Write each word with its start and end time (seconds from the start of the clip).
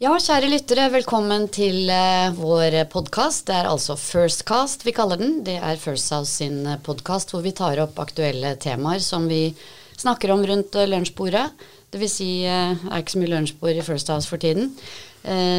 Ja, 0.00 0.14
kjære 0.16 0.48
lyttere, 0.48 0.86
velkommen 0.94 1.42
til 1.52 1.90
uh, 1.92 2.30
vår 2.32 2.72
podkast. 2.88 3.42
Det 3.50 3.52
er 3.52 3.66
altså 3.68 3.98
Firstcast 4.00 4.86
vi 4.86 4.94
kaller 4.96 5.20
den. 5.20 5.42
Det 5.44 5.58
er 5.60 5.76
First 5.76 6.08
House 6.14 6.38
sin 6.38 6.62
eh, 6.64 6.78
podkast 6.80 7.34
hvor 7.34 7.44
vi 7.44 7.52
tar 7.52 7.76
opp 7.82 8.00
aktuelle 8.00 8.54
temaer 8.56 9.02
som 9.04 9.26
vi 9.28 9.50
snakker 10.00 10.32
om 10.32 10.40
rundt 10.48 10.78
uh, 10.80 10.86
lunsjbordet. 10.88 11.44
Det 11.92 12.00
vil 12.00 12.08
si, 12.08 12.30
uh, 12.48 12.80
er 12.80 13.04
ikke 13.04 13.12
så 13.12 13.20
mye 13.20 13.32
lunsjbord 13.34 13.82
i 13.82 13.84
First 13.90 14.08
House 14.08 14.24
for 14.24 14.40
tiden. 14.40 14.72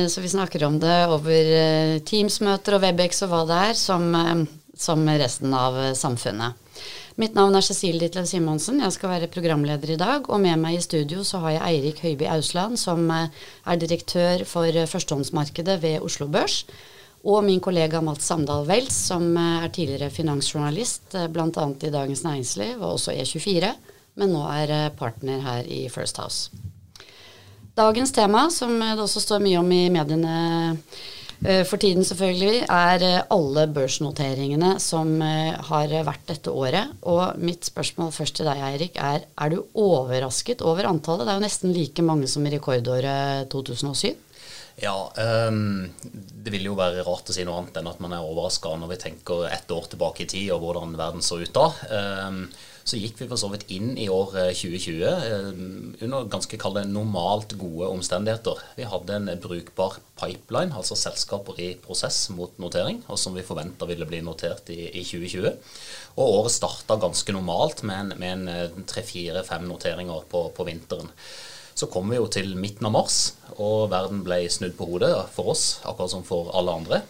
så 0.10 0.22
vi 0.26 0.30
snakker 0.34 0.64
om 0.66 0.80
det 0.82 0.96
over 1.06 2.00
Teams-møter 2.10 2.80
og 2.80 2.82
Webex 2.82 3.22
og 3.22 3.30
hva 3.30 3.44
det 3.46 3.60
er, 3.68 3.78
som, 3.78 4.10
som 4.74 5.06
resten 5.22 5.54
av 5.54 5.78
samfunnet. 5.94 6.61
Mitt 7.20 7.34
navn 7.36 7.58
er 7.58 7.64
Cecilie 7.66 8.00
Ditlev 8.00 8.24
Simonsen. 8.30 8.78
Jeg 8.80 8.96
skal 8.96 9.12
være 9.12 9.28
programleder 9.32 9.90
i 9.92 9.98
dag. 10.00 10.30
Og 10.32 10.40
med 10.40 10.56
meg 10.62 10.78
i 10.78 10.84
studio 10.84 11.26
så 11.28 11.42
har 11.44 11.58
jeg 11.58 11.64
Eirik 11.68 12.00
Høiby 12.06 12.24
Ausland, 12.32 12.80
som 12.80 13.04
eh, 13.12 13.28
er 13.68 13.82
direktør 13.82 14.46
for 14.48 14.72
eh, 14.72 14.88
førstehåndsmarkedet 14.88 15.76
ved 15.84 16.08
Oslo 16.08 16.30
Børs. 16.32 16.62
Og 17.28 17.44
min 17.44 17.60
kollega 17.60 18.00
Mats 18.02 18.32
Samdal 18.32 18.64
Wels, 18.70 18.96
som 19.12 19.28
eh, 19.36 19.66
er 19.66 19.76
tidligere 19.76 20.10
finansjournalist 20.10 21.18
bl.a. 21.36 21.68
i 21.84 21.92
Dagens 21.92 22.24
Næringsliv 22.24 22.80
og 22.80 22.96
også 22.96 23.12
E24, 23.12 23.74
men 24.16 24.32
nå 24.32 24.48
er 24.48 24.96
partner 24.96 25.44
her 25.44 25.68
i 25.68 25.84
First 25.92 26.24
House. 26.24 26.64
Dagens 27.76 28.16
tema, 28.16 28.48
som 28.52 28.80
det 28.80 29.00
også 29.00 29.20
står 29.24 29.44
mye 29.44 29.60
om 29.60 29.72
i 29.72 29.84
mediene 29.92 30.78
for 31.66 31.82
tiden 31.82 32.06
selvfølgelig 32.06 32.66
er 32.70 33.04
eh, 33.06 33.22
alle 33.34 33.64
børsnoteringene 33.74 34.76
som 34.82 35.16
eh, 35.26 35.56
har 35.72 35.94
vært 36.06 36.28
dette 36.30 36.54
året. 36.54 36.92
Og 37.10 37.40
mitt 37.42 37.66
spørsmål 37.66 38.12
først 38.14 38.38
til 38.38 38.50
deg, 38.50 38.62
Eirik, 38.68 39.00
er 39.02 39.26
er 39.26 39.54
du 39.54 39.64
overrasket 39.74 40.62
over 40.62 40.86
antallet? 40.90 41.26
Det 41.26 41.34
er 41.34 41.40
jo 41.40 41.48
nesten 41.48 41.74
like 41.74 42.06
mange 42.06 42.30
som 42.30 42.46
i 42.46 42.54
rekordåret 42.54 43.50
2007. 43.50 44.14
Ja, 44.82 44.96
um, 45.50 45.90
det 46.02 46.54
vil 46.54 46.70
jo 46.70 46.78
være 46.78 47.04
rart 47.06 47.30
å 47.30 47.34
si 47.36 47.44
noe 47.46 47.60
annet 47.60 47.76
enn 47.78 47.90
at 47.92 48.00
man 48.02 48.16
er 48.16 48.26
overraska 48.26 48.72
når 48.80 48.94
vi 48.94 49.02
tenker 49.04 49.44
ett 49.52 49.70
år 49.74 49.90
tilbake 49.92 50.24
i 50.24 50.30
tid 50.32 50.54
og 50.56 50.64
hvordan 50.64 50.96
verden 50.98 51.26
så 51.26 51.42
ut 51.42 51.54
da. 51.54 51.68
Um, 52.26 52.46
så 52.84 52.98
gikk 52.98 53.20
vi 53.22 53.28
for 53.30 53.40
så 53.40 53.50
vidt 53.52 53.68
inn 53.74 53.94
i 54.00 54.08
år 54.12 54.34
2020 54.58 55.04
eh, 55.06 55.26
eh, 55.28 55.52
under 56.06 56.30
ganske 56.32 56.58
kalde 56.62 56.84
normalt 56.90 57.54
gode 57.60 57.90
omstendigheter. 57.94 58.62
Vi 58.78 58.88
hadde 58.90 59.20
en 59.20 59.30
brukbar 59.44 60.00
pipeline, 60.20 60.74
altså 60.78 60.98
selskaper 61.00 61.60
i 61.62 61.72
prosess 61.82 62.24
mot 62.34 62.58
notering, 62.62 63.04
og 63.08 63.20
som 63.22 63.38
vi 63.38 63.46
forventa 63.46 63.88
ville 63.90 64.08
bli 64.10 64.24
notert 64.26 64.72
i, 64.74 64.82
i 64.90 65.06
2020. 65.06 65.54
Og 66.18 66.36
året 66.42 66.58
starta 66.58 67.00
ganske 67.02 67.38
normalt 67.38 67.86
med 67.88 68.18
en, 68.26 68.48
eh, 68.52 68.84
tre-fire-fem 68.90 69.70
noteringer 69.70 70.28
på, 70.32 70.48
på 70.56 70.68
vinteren. 70.68 71.14
Så 71.78 71.88
kom 71.90 72.10
vi 72.12 72.20
jo 72.20 72.28
til 72.30 72.52
midten 72.60 72.90
av 72.90 72.98
mars, 72.98 73.20
og 73.56 73.90
verden 73.94 74.26
ble 74.26 74.44
snudd 74.52 74.76
på 74.78 74.90
hodet 74.90 75.14
for 75.34 75.54
oss, 75.54 75.80
akkurat 75.88 76.12
som 76.14 76.26
for 76.28 76.52
alle 76.58 76.76
andre. 76.82 77.02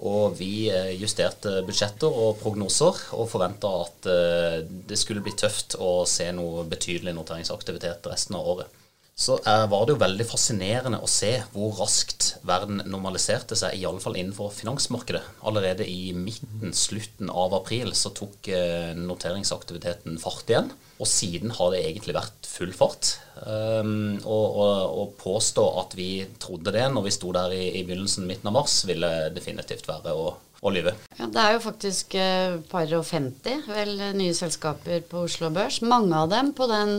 Og 0.00 0.36
vi 0.38 0.70
eh, 0.72 0.94
justerte 0.96 1.58
budsjetter 1.66 2.08
og 2.08 2.38
prognoser 2.40 2.96
og 3.18 3.28
forventa 3.28 3.72
at 3.82 4.08
eh, 4.08 4.58
det 4.64 4.96
skulle 4.96 5.20
bli 5.24 5.34
tøft 5.36 5.76
å 5.76 6.06
se 6.08 6.30
noe 6.32 6.64
betydelig 6.68 7.12
noteringsaktivitet 7.18 8.08
resten 8.08 8.38
av 8.38 8.48
året. 8.54 8.78
Så 9.14 9.38
eh, 9.44 9.64
var 9.68 9.86
det 9.86 9.94
jo 9.94 10.02
veldig 10.02 10.26
fascinerende 10.28 11.00
å 11.02 11.08
se 11.10 11.32
hvor 11.52 11.74
raskt 11.80 12.34
verden 12.46 12.82
normaliserte 12.88 13.58
seg, 13.58 13.76
i 13.76 13.86
alle 13.88 14.00
fall 14.02 14.16
innenfor 14.20 14.52
finansmarkedet. 14.56 15.22
Allerede 15.48 15.88
i 15.88 16.12
midten, 16.16 16.72
slutten 16.76 17.32
av 17.32 17.56
april, 17.58 17.92
så 17.96 18.14
tok 18.16 18.48
noteringsaktiviteten 18.96 20.16
fart 20.22 20.52
igjen. 20.52 20.72
Og 21.00 21.08
siden 21.08 21.52
har 21.56 21.72
det 21.72 21.80
egentlig 21.86 22.12
vært 22.12 22.48
full 22.48 22.72
fart. 22.76 23.14
Um, 23.40 24.18
og, 24.20 24.44
og, 24.60 24.98
og, 25.00 25.14
påstå 25.20 25.64
at 25.80 25.96
vi 25.96 26.10
trodde 26.42 26.74
det 26.74 26.84
når 26.92 27.06
vi 27.06 27.14
sto 27.14 27.32
der 27.32 27.54
i, 27.56 27.62
i 27.78 27.84
begynnelsen, 27.88 28.26
midten 28.28 28.50
av 28.50 28.58
mars, 28.58 28.82
ville 28.88 29.08
definitivt 29.32 29.88
være 29.88 30.12
å, 30.12 30.28
lyve. 30.68 30.92
Ja, 31.16 31.24
det 31.32 31.40
er 31.40 31.54
jo 31.54 31.62
faktisk 31.64 32.18
et 32.20 32.58
uh, 32.58 32.60
par 32.68 32.90
og 32.98 33.06
50 33.08 33.70
vel, 33.72 33.94
nye 34.18 34.36
selskaper 34.36 35.00
på 35.08 35.24
Oslo 35.24 35.48
Børs. 35.54 35.80
Mange 35.80 36.12
av 36.20 36.28
dem 36.34 36.52
på 36.52 36.68
den 36.68 36.98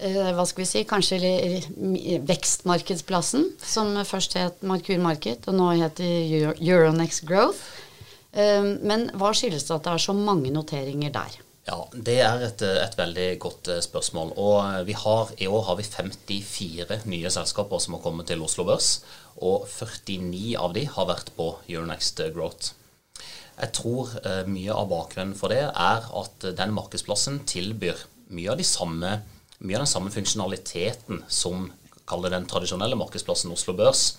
hva 0.00 0.46
skal 0.48 0.62
vi 0.62 0.68
si, 0.68 0.84
kanskje 0.88 1.18
vekstmarkedsplassen, 2.28 3.50
som 3.60 3.92
først 4.06 4.38
het 4.38 4.64
Markur 4.66 4.98
Market, 5.02 5.48
og 5.50 5.58
nå 5.58 5.70
heter 5.82 6.56
Euronext 6.56 7.26
Growth. 7.28 7.60
Uh, 8.30 8.78
men 8.86 9.08
hva 9.18 9.32
skyldes 9.34 9.66
det 9.66 9.74
at 9.74 9.86
det 9.88 9.94
er 9.96 10.02
så 10.04 10.14
mange 10.14 10.52
noteringer 10.54 11.10
der? 11.12 11.40
Ja, 11.68 11.86
Det 11.92 12.16
er 12.24 12.42
et, 12.42 12.62
et, 12.62 12.96
veldig 12.98 13.28
godt 13.42 13.68
eh, 13.70 13.82
spørsmål. 13.84 14.32
Og 14.40 14.56
eh, 14.64 14.86
vi 14.88 14.96
har, 14.96 15.32
I 15.38 15.46
år 15.46 15.66
har 15.68 15.76
vi 15.78 15.86
54 15.86 17.02
nye 17.10 17.30
selskaper 17.30 17.82
som 17.82 17.94
har 17.94 18.02
kommet 18.02 18.30
til 18.30 18.42
Oslo 18.42 18.64
Børs. 18.66 19.02
Og 19.36 19.68
49 19.68 20.56
av 20.58 20.74
de 20.74 20.86
har 20.88 21.10
vært 21.10 21.30
på 21.36 21.52
Euronext 21.68 22.22
Growth. 22.34 22.72
Jeg 23.60 23.74
tror 23.76 24.16
eh, 24.24 24.42
mye 24.48 24.72
av 24.72 24.88
bakgrunnen 24.90 25.36
for 25.36 25.52
det 25.52 25.66
er 25.68 26.08
at 26.22 26.48
den 26.58 26.74
markedsplassen 26.74 27.42
tilbyr 27.46 28.06
mye 28.30 28.50
av, 28.50 28.58
de 28.58 28.66
samme, 28.66 29.12
mye 29.60 29.78
av 29.78 29.84
den 29.84 29.92
samme 29.92 30.12
funksjonaliteten 30.14 31.24
som 31.28 31.68
kaller 32.10 32.32
den 32.34 32.48
tradisjonelle 32.50 32.98
markedsplassen 32.98 33.52
Oslo 33.54 33.76
Børs. 33.78 34.14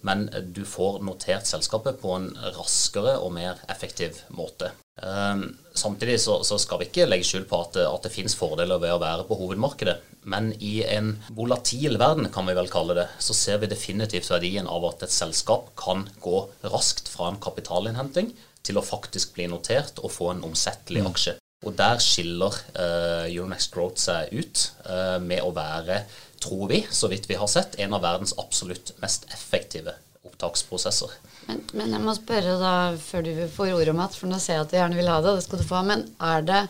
Men 0.00 0.28
du 0.52 0.62
får 0.64 1.02
notert 1.04 1.48
selskapet 1.48 1.98
på 2.00 2.14
en 2.16 2.30
raskere 2.56 3.18
og 3.20 3.34
mer 3.36 3.58
effektiv 3.68 4.22
måte. 4.32 4.70
Um, 5.00 5.56
samtidig 5.76 6.18
så, 6.20 6.42
så, 6.44 6.58
skal 6.60 6.80
vi 6.80 6.88
ikke 6.88 7.06
legge 7.08 7.24
skjul 7.24 7.46
på 7.48 7.60
at, 7.64 7.76
at, 7.80 8.02
det 8.04 8.12
finnes 8.12 8.36
fordeler 8.36 8.80
ved 8.80 8.92
å 8.92 9.00
være 9.00 9.26
på 9.28 9.36
hovedmarkedet. 9.40 9.96
Men 10.28 10.50
i 10.60 10.80
en 10.84 11.14
volatil 11.36 11.96
verden, 12.00 12.28
kan 12.32 12.48
vi 12.48 12.56
vel 12.56 12.68
kalle 12.72 12.96
det, 12.98 13.06
så 13.20 13.36
ser 13.36 13.60
vi 13.62 13.70
definitivt 13.70 14.28
verdien 14.32 14.68
av 14.68 14.84
at 14.90 15.06
et 15.06 15.14
selskap 15.14 15.70
kan 15.80 16.06
gå 16.20 16.42
raskt 16.68 17.08
fra 17.12 17.30
en 17.30 17.40
kapitalinnhenting 17.40 18.34
til 18.64 18.76
å 18.76 18.84
faktisk 18.84 19.36
bli 19.36 19.48
notert 19.48 20.02
og 20.04 20.12
få 20.12 20.34
en 20.34 20.44
omsettelig 20.48 21.04
mm. 21.04 21.12
aksje. 21.12 21.36
Og 21.60 21.74
der 21.76 22.00
skiller 22.00 22.54
uh, 22.72 23.26
Euronext 23.28 23.74
Growth 23.74 24.00
seg 24.00 24.32
ut 24.32 24.62
uh, 24.86 25.18
med 25.20 25.42
å 25.44 25.52
være, 25.52 26.02
tror 26.40 26.70
vi, 26.70 26.80
så 26.88 27.10
vidt 27.12 27.28
vi 27.28 27.36
har 27.36 27.50
sett, 27.52 27.76
en 27.84 27.96
av 27.96 28.04
verdens 28.04 28.32
absolutt 28.40 28.94
mest 29.02 29.26
effektive 29.34 29.92
opptaksprosesser. 30.24 31.12
Men, 31.50 31.60
men, 31.76 31.92
jeg 31.92 32.04
må 32.06 32.14
spørre 32.16 32.56
da, 32.60 32.72
før 33.00 33.26
du 33.26 33.32
får 33.52 33.74
ordet, 33.76 33.96
Matt, 33.96 34.16
for 34.16 34.30
nå 34.30 34.40
ser 34.40 34.56
jeg 34.56 34.64
at 34.64 34.72
du 34.72 34.78
gjerne 34.78 35.00
vil 35.00 35.12
ha 35.12 35.18
det, 35.20 35.36
det 35.36 35.44
skal 35.44 35.60
du 35.60 35.68
få. 35.68 35.82
Men 35.90 36.06
er 36.30 36.48
det, 36.48 36.62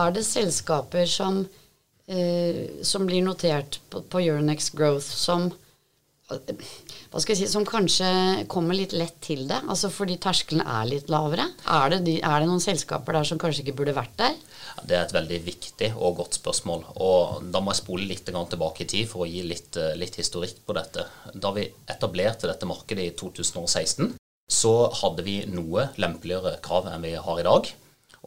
er 0.00 0.16
det 0.16 0.24
selskaper 0.24 1.12
som, 1.12 1.42
uh, 2.08 2.64
som 2.88 3.04
blir 3.08 3.24
notert 3.26 3.82
på, 3.92 4.00
på 4.00 4.24
Euronext 4.24 4.72
Growth 4.78 5.12
som 5.12 5.50
hva 7.16 7.22
skal 7.22 7.32
jeg 7.32 7.46
si, 7.46 7.52
som 7.54 7.64
kanskje 7.64 8.08
kommer 8.52 8.76
litt 8.76 8.92
lett 8.92 9.14
til 9.24 9.46
det? 9.48 9.62
Altså 9.72 9.88
fordi 9.88 10.18
terskelen 10.20 10.60
er 10.60 10.84
litt 10.84 11.08
lavere? 11.08 11.46
Er 11.64 11.94
det, 11.94 12.02
de, 12.04 12.18
er 12.20 12.42
det 12.42 12.48
noen 12.50 12.60
selskaper 12.60 13.16
der 13.16 13.24
som 13.24 13.38
kanskje 13.40 13.62
ikke 13.62 13.78
burde 13.78 13.94
vært 13.96 14.12
der? 14.20 14.34
Det 14.84 14.98
er 14.98 15.06
et 15.06 15.14
veldig 15.16 15.38
viktig 15.46 15.88
og 15.96 16.18
godt 16.18 16.36
spørsmål. 16.36 16.82
Og 17.00 17.46
da 17.48 17.62
må 17.64 17.72
jeg 17.72 17.80
spole 17.80 18.04
litt 18.10 18.28
tilbake 18.28 18.84
i 18.84 18.88
tid 18.90 19.08
for 19.08 19.24
å 19.24 19.28
gi 19.30 19.40
litt, 19.48 19.78
eh, 19.80 19.94
litt 19.96 20.18
historikk 20.20 20.58
på 20.68 20.76
dette. 20.76 21.06
Da 21.32 21.54
vi 21.56 21.64
etablerte 21.88 22.50
dette 22.50 22.68
markedet 22.68 23.06
i 23.06 23.14
2016, 23.16 24.12
så 24.52 24.74
hadde 25.00 25.24
vi 25.24 25.38
noe 25.48 25.88
lempeligere 25.96 26.58
krav 26.60 26.90
enn 26.92 27.06
vi 27.06 27.14
har 27.16 27.40
i 27.40 27.46
dag. 27.46 27.70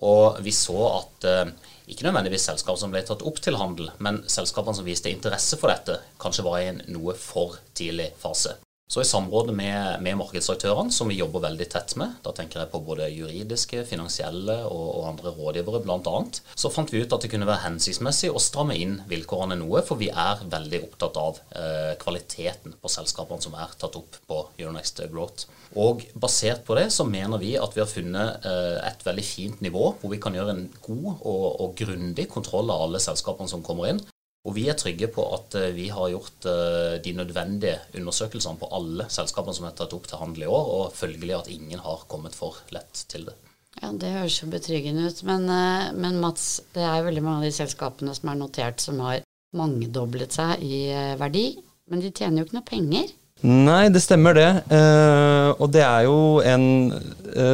Og 0.10 0.40
vi 0.42 0.56
så 0.56 0.80
at 0.96 1.30
eh, 1.30 1.52
ikke 1.94 2.08
nødvendigvis 2.08 2.48
selskap 2.50 2.82
som 2.82 2.90
ble 2.90 3.04
tatt 3.06 3.22
opp 3.22 3.38
til 3.38 3.60
handel, 3.62 3.94
men 4.02 4.24
selskapene 4.26 4.82
som 4.82 4.90
viste 4.90 5.14
interesse 5.14 5.62
for 5.62 5.70
dette, 5.70 6.00
kanskje 6.18 6.48
var 6.50 6.58
i 6.64 6.72
en 6.72 6.82
noe 6.90 7.14
for 7.14 7.62
tidlig 7.78 8.10
fase. 8.18 8.58
Så 8.90 9.02
i 9.02 9.06
samråd 9.06 9.52
med, 9.54 10.02
med, 10.02 10.16
markedsaktørene, 10.18 10.90
som 10.90 11.12
vi 11.12 11.20
jobber 11.20 11.44
veldig 11.44 11.66
tett 11.70 11.92
med, 12.02 12.16
da 12.26 12.32
tenker 12.34 12.64
jeg 12.64 12.72
på 12.72 12.80
både 12.82 13.06
juridiske, 13.14 13.84
finansielle 13.86 14.56
og, 14.66 14.88
og 14.98 15.04
andre 15.12 15.34
rådgivere 15.36 15.84
bl.a., 15.84 16.16
så 16.58 16.72
fant 16.74 16.90
vi 16.90 17.04
ut 17.04 17.14
at 17.14 17.22
det 17.22 17.30
kunne 17.30 17.46
være 17.46 17.68
hensiktsmessig 17.68 18.32
å 18.34 18.42
stramme 18.42 18.74
inn 18.82 18.98
vilkårene 19.12 19.60
noe, 19.62 19.84
for 19.86 20.02
vi 20.02 20.10
er 20.10 20.42
veldig 20.42 20.82
opptatt 20.88 21.22
av 21.22 21.38
eh, 21.54 21.94
kvaliteten 22.02 22.80
på 22.82 22.90
selskapene 22.90 23.46
som 23.46 23.62
er 23.62 23.78
tatt 23.78 24.00
opp 24.02 24.18
på 24.26 24.42
Euronext 24.58 25.06
Growth. 25.14 25.46
Og 25.78 26.02
basert 26.18 26.66
på 26.66 26.74
det 26.80 26.88
så 26.90 27.06
mener 27.06 27.38
vi 27.38 27.54
at 27.62 27.78
vi 27.78 27.86
har 27.86 27.94
funnet 27.94 28.42
eh, 28.42 28.82
et 28.90 29.06
veldig 29.06 29.26
fint 29.36 29.62
nivå 29.62 29.92
hvor 30.02 30.10
vi 30.10 30.18
kan 30.22 30.34
gjøre 30.34 30.58
en 30.58 30.66
god 30.82 31.12
og, 31.14 31.46
og 31.62 31.78
grundig 31.78 32.26
kontroll 32.34 32.74
av 32.74 32.88
alle 32.88 33.06
selskapene 33.06 33.54
som 33.54 33.62
kommer 33.62 33.94
inn. 33.94 34.02
Og 34.48 34.56
vi 34.56 34.70
er 34.72 34.78
trygge 34.80 35.10
på 35.12 35.26
at 35.36 35.56
eh, 35.60 35.74
vi 35.76 35.90
har 35.92 36.12
gjort 36.14 36.48
eh, 36.48 36.96
de 37.04 37.12
nødvendige 37.18 37.76
undersøkelsene 38.00 38.60
på 38.62 38.70
alle 38.76 39.10
selskapene 39.12 39.56
som 39.58 39.68
er 39.68 39.76
tatt 39.76 39.94
opp 39.96 40.08
til 40.08 40.22
handel 40.22 40.46
i 40.46 40.50
år, 40.50 40.74
og 40.78 40.96
følgelig 40.96 41.36
at 41.36 41.52
ingen 41.52 41.82
har 41.84 42.06
kommet 42.12 42.38
for 42.38 42.62
lett 42.76 43.04
til 43.12 43.28
det. 43.28 43.36
Ja, 43.82 43.92
Det 43.92 44.14
høres 44.14 44.40
jo 44.40 44.48
betryggende 44.52 45.10
ut. 45.10 45.24
Men, 45.28 45.50
eh, 45.52 45.90
men 45.92 46.22
Mats, 46.24 46.62
det 46.76 46.86
er 46.88 47.04
veldig 47.04 47.24
mange 47.26 47.44
av 47.44 47.50
de 47.50 47.58
selskapene 47.58 48.16
som 48.16 48.32
er 48.32 48.40
notert 48.40 48.80
som 48.84 49.02
har 49.04 49.26
mangedoblet 49.60 50.32
seg 50.32 50.64
i 50.64 50.86
verdi. 51.20 51.50
Men 51.90 52.04
de 52.04 52.14
tjener 52.14 52.40
jo 52.40 52.48
ikke 52.48 52.60
noe 52.60 52.70
penger. 52.70 53.12
Nei, 53.50 53.90
det 53.92 54.04
stemmer 54.04 54.36
det. 54.38 54.50
Eh, 54.72 55.50
og 55.52 55.68
det 55.76 55.84
er, 55.84 56.08
en, 56.54 56.66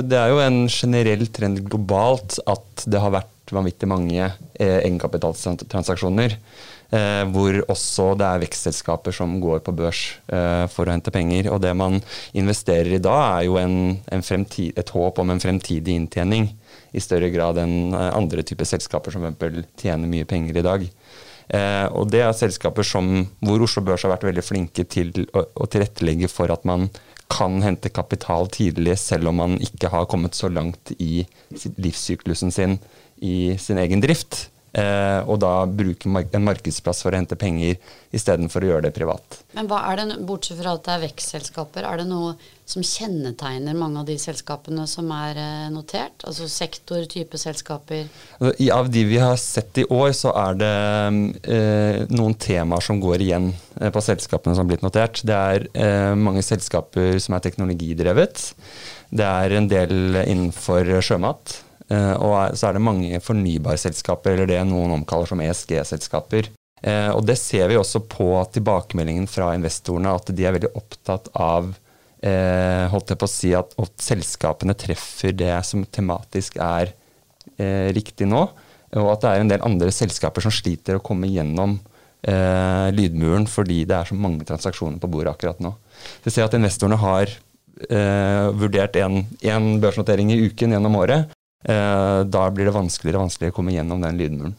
det 0.05 0.17
er, 0.19 0.29
jo 0.29 0.39
en, 0.43 0.61
generell 0.69 1.25
trend 1.33 1.63
globalt 1.65 2.37
at 2.45 2.85
det 2.85 3.01
har 3.01 3.13
vært 3.15 3.53
vanvittig 3.53 3.89
mange 3.89 4.29
egenkapitaltransaksjoner. 4.61 6.37
Eh, 6.95 7.24
hvor 7.33 7.57
også 7.74 8.12
det 8.19 8.27
er 8.27 8.42
vekstselskaper 8.45 9.15
som 9.15 9.33
går 9.44 9.63
på 9.65 9.74
børs 9.75 10.01
eh, 10.31 10.63
for 10.71 10.88
å 10.88 10.94
hente 10.94 11.12
penger. 11.12 11.50
Og 11.51 11.59
det 11.63 11.74
man 11.75 11.97
investerer 12.38 12.95
i 12.95 13.01
da, 13.03 13.15
er 13.39 13.47
jo 13.50 13.57
en, 13.59 13.97
en 14.13 14.24
fremtid, 14.24 14.75
et 14.80 14.94
håp 14.95 15.19
om 15.19 15.33
en 15.33 15.42
fremtidig 15.42 15.97
inntjening 15.97 16.51
i 16.95 17.03
større 17.03 17.31
grad 17.33 17.59
enn 17.59 17.92
eh, 17.92 18.12
andre 18.15 18.45
typer 18.47 18.69
selskaper 18.69 19.15
som 19.15 19.25
f.eks. 19.27 19.65
tjener 19.81 20.12
mye 20.12 20.30
penger 20.30 20.62
i 20.62 20.65
dag. 20.65 20.88
Eh, 21.47 21.88
og 21.92 22.09
det 22.13 22.24
er 22.25 22.38
selskaper 22.38 22.88
som, 22.88 23.25
hvor 23.44 23.65
Oslo 23.65 23.83
Børs 23.86 24.06
har 24.06 24.15
vært 24.15 24.30
veldig 24.30 24.45
flinke 24.45 24.88
til 24.89 25.12
å, 25.33 25.44
å 25.44 25.68
tilrettelegge 25.69 26.31
for 26.31 26.53
at 26.53 26.65
man 26.69 26.88
kan 27.31 27.57
hente 27.65 27.89
kapital 27.89 28.47
tidlig, 28.53 29.00
selv 29.01 29.31
om 29.31 29.42
man 29.42 29.57
ikke 29.62 29.89
har 29.94 30.07
kommet 30.09 30.38
så 30.38 30.50
langt 30.53 30.94
i 31.01 31.25
livssyklusen 31.50 32.53
sin 32.53 32.77
i 33.24 33.56
sin 33.62 33.80
egen 33.81 34.01
drift. 34.03 34.50
Eh, 34.75 35.22
og 35.24 35.39
da 35.39 35.63
bruke 35.72 36.10
en 36.10 36.44
markedsplass 36.44 37.06
for 37.06 37.16
å 37.16 37.19
hente 37.22 37.38
penger 37.39 37.77
istedenfor 38.16 38.63
å 38.66 38.74
gjøre 38.74 38.88
det 38.89 38.95
privat. 38.98 39.38
Men 39.56 39.69
hva 39.72 39.80
er 39.88 40.01
det, 40.01 40.18
bortsett 40.27 40.60
fra 40.60 40.74
at 40.75 40.83
det 40.83 40.92
er 40.92 41.04
vekstselskaper, 41.06 41.88
er 41.88 42.01
det 42.01 42.07
noe 42.10 42.33
som 42.68 42.83
kjennetegner 42.83 43.77
mange 43.77 44.01
av 44.01 44.10
de 44.10 44.18
selskapene 44.19 44.83
som 44.89 45.07
er 45.16 45.39
eh, 45.39 45.68
notert? 45.72 46.25
Altså 46.27 46.50
sektortype 46.51 47.39
selskaper? 47.39 48.10
Altså, 48.42 48.51
I, 48.66 48.68
av 48.75 48.92
de 48.92 49.06
vi 49.07 49.22
har 49.22 49.39
sett 49.39 49.80
i 49.80 49.88
år, 49.88 50.10
så 50.18 50.33
er 50.44 50.60
det 50.60 50.74
eh, 51.56 52.01
noen 52.12 52.36
temaer 52.36 52.83
som 52.83 53.00
går 53.04 53.24
igjen 53.24 53.54
eh, 53.80 53.94
på 53.95 54.04
selskapene 54.04 54.57
som 54.57 54.66
har 54.66 54.74
blitt 54.74 54.83
notert. 54.83 55.24
Det 55.24 55.39
er 55.56 55.69
eh, 55.71 56.12
mange 56.19 56.44
selskaper 56.44 57.16
som 57.24 57.38
er 57.38 57.48
teknologidrevet. 57.48 58.50
Det 59.16 59.24
er 59.24 59.56
en 59.56 59.71
del 59.71 60.19
innenfor 60.25 60.98
sjømat. 61.06 61.62
Eh, 61.93 62.13
og 62.17 62.57
så 62.57 62.69
er 62.69 62.77
det 62.77 62.85
mange 62.85 63.21
fornybarselskaper, 63.23 64.33
eller 64.35 64.49
det 64.49 64.61
noen 64.67 64.95
omkaller 64.99 65.29
som 65.29 65.41
ESG-selskaper. 65.43 66.49
Eh, 66.85 67.09
og 67.13 67.23
det 67.27 67.37
ser 67.39 67.69
vi 67.71 67.79
også 67.79 68.03
på 68.09 68.29
tilbakemeldingen 68.53 69.29
fra 69.29 69.53
investorene, 69.57 70.13
at 70.17 70.31
de 70.35 70.45
er 70.45 70.55
veldig 70.57 70.73
opptatt 70.77 71.31
av 71.33 71.71
eh, 72.25 72.85
holdt 72.91 73.13
jeg 73.13 73.21
på 73.21 73.29
å 73.29 73.31
si 73.31 73.53
at, 73.57 73.73
at 73.81 73.95
selskapene 74.01 74.77
treffer 74.77 75.35
det 75.37 75.55
som 75.67 75.85
tematisk 75.85 76.59
er 76.61 76.93
eh, 77.57 77.91
riktig 77.95 78.29
nå. 78.29 78.47
Og 78.95 79.11
at 79.11 79.23
det 79.23 79.31
er 79.31 79.43
en 79.43 79.51
del 79.51 79.65
andre 79.65 79.91
selskaper 79.93 80.45
som 80.45 80.53
sliter 80.53 80.97
å 80.97 81.03
komme 81.03 81.27
gjennom 81.27 81.77
eh, 82.25 82.87
lydmuren 82.95 83.47
fordi 83.49 83.83
det 83.87 83.97
er 83.97 84.11
så 84.11 84.17
mange 84.17 84.45
transaksjoner 84.47 85.01
på 85.01 85.09
bordet 85.11 85.33
akkurat 85.33 85.61
nå. 85.63 85.73
Vi 86.23 86.33
ser 86.33 86.47
at 86.47 86.55
investorene 86.57 86.99
har 87.01 87.27
eh, 87.27 88.45
vurdert 88.55 88.95
én 88.95 89.67
børsnotering 89.83 90.31
i 90.31 90.39
uken 90.47 90.77
gjennom 90.77 91.01
året. 91.01 91.34
Eh, 91.65 92.19
da 92.23 92.51
blir 92.51 92.69
det 92.69 92.75
vanskeligere 92.75 93.17
og 93.17 93.25
vanskeligere 93.25 93.56
å 93.56 93.57
komme 93.57 93.73
gjennom 93.73 94.03
den 94.03 94.19
lydmuren. 94.19 94.53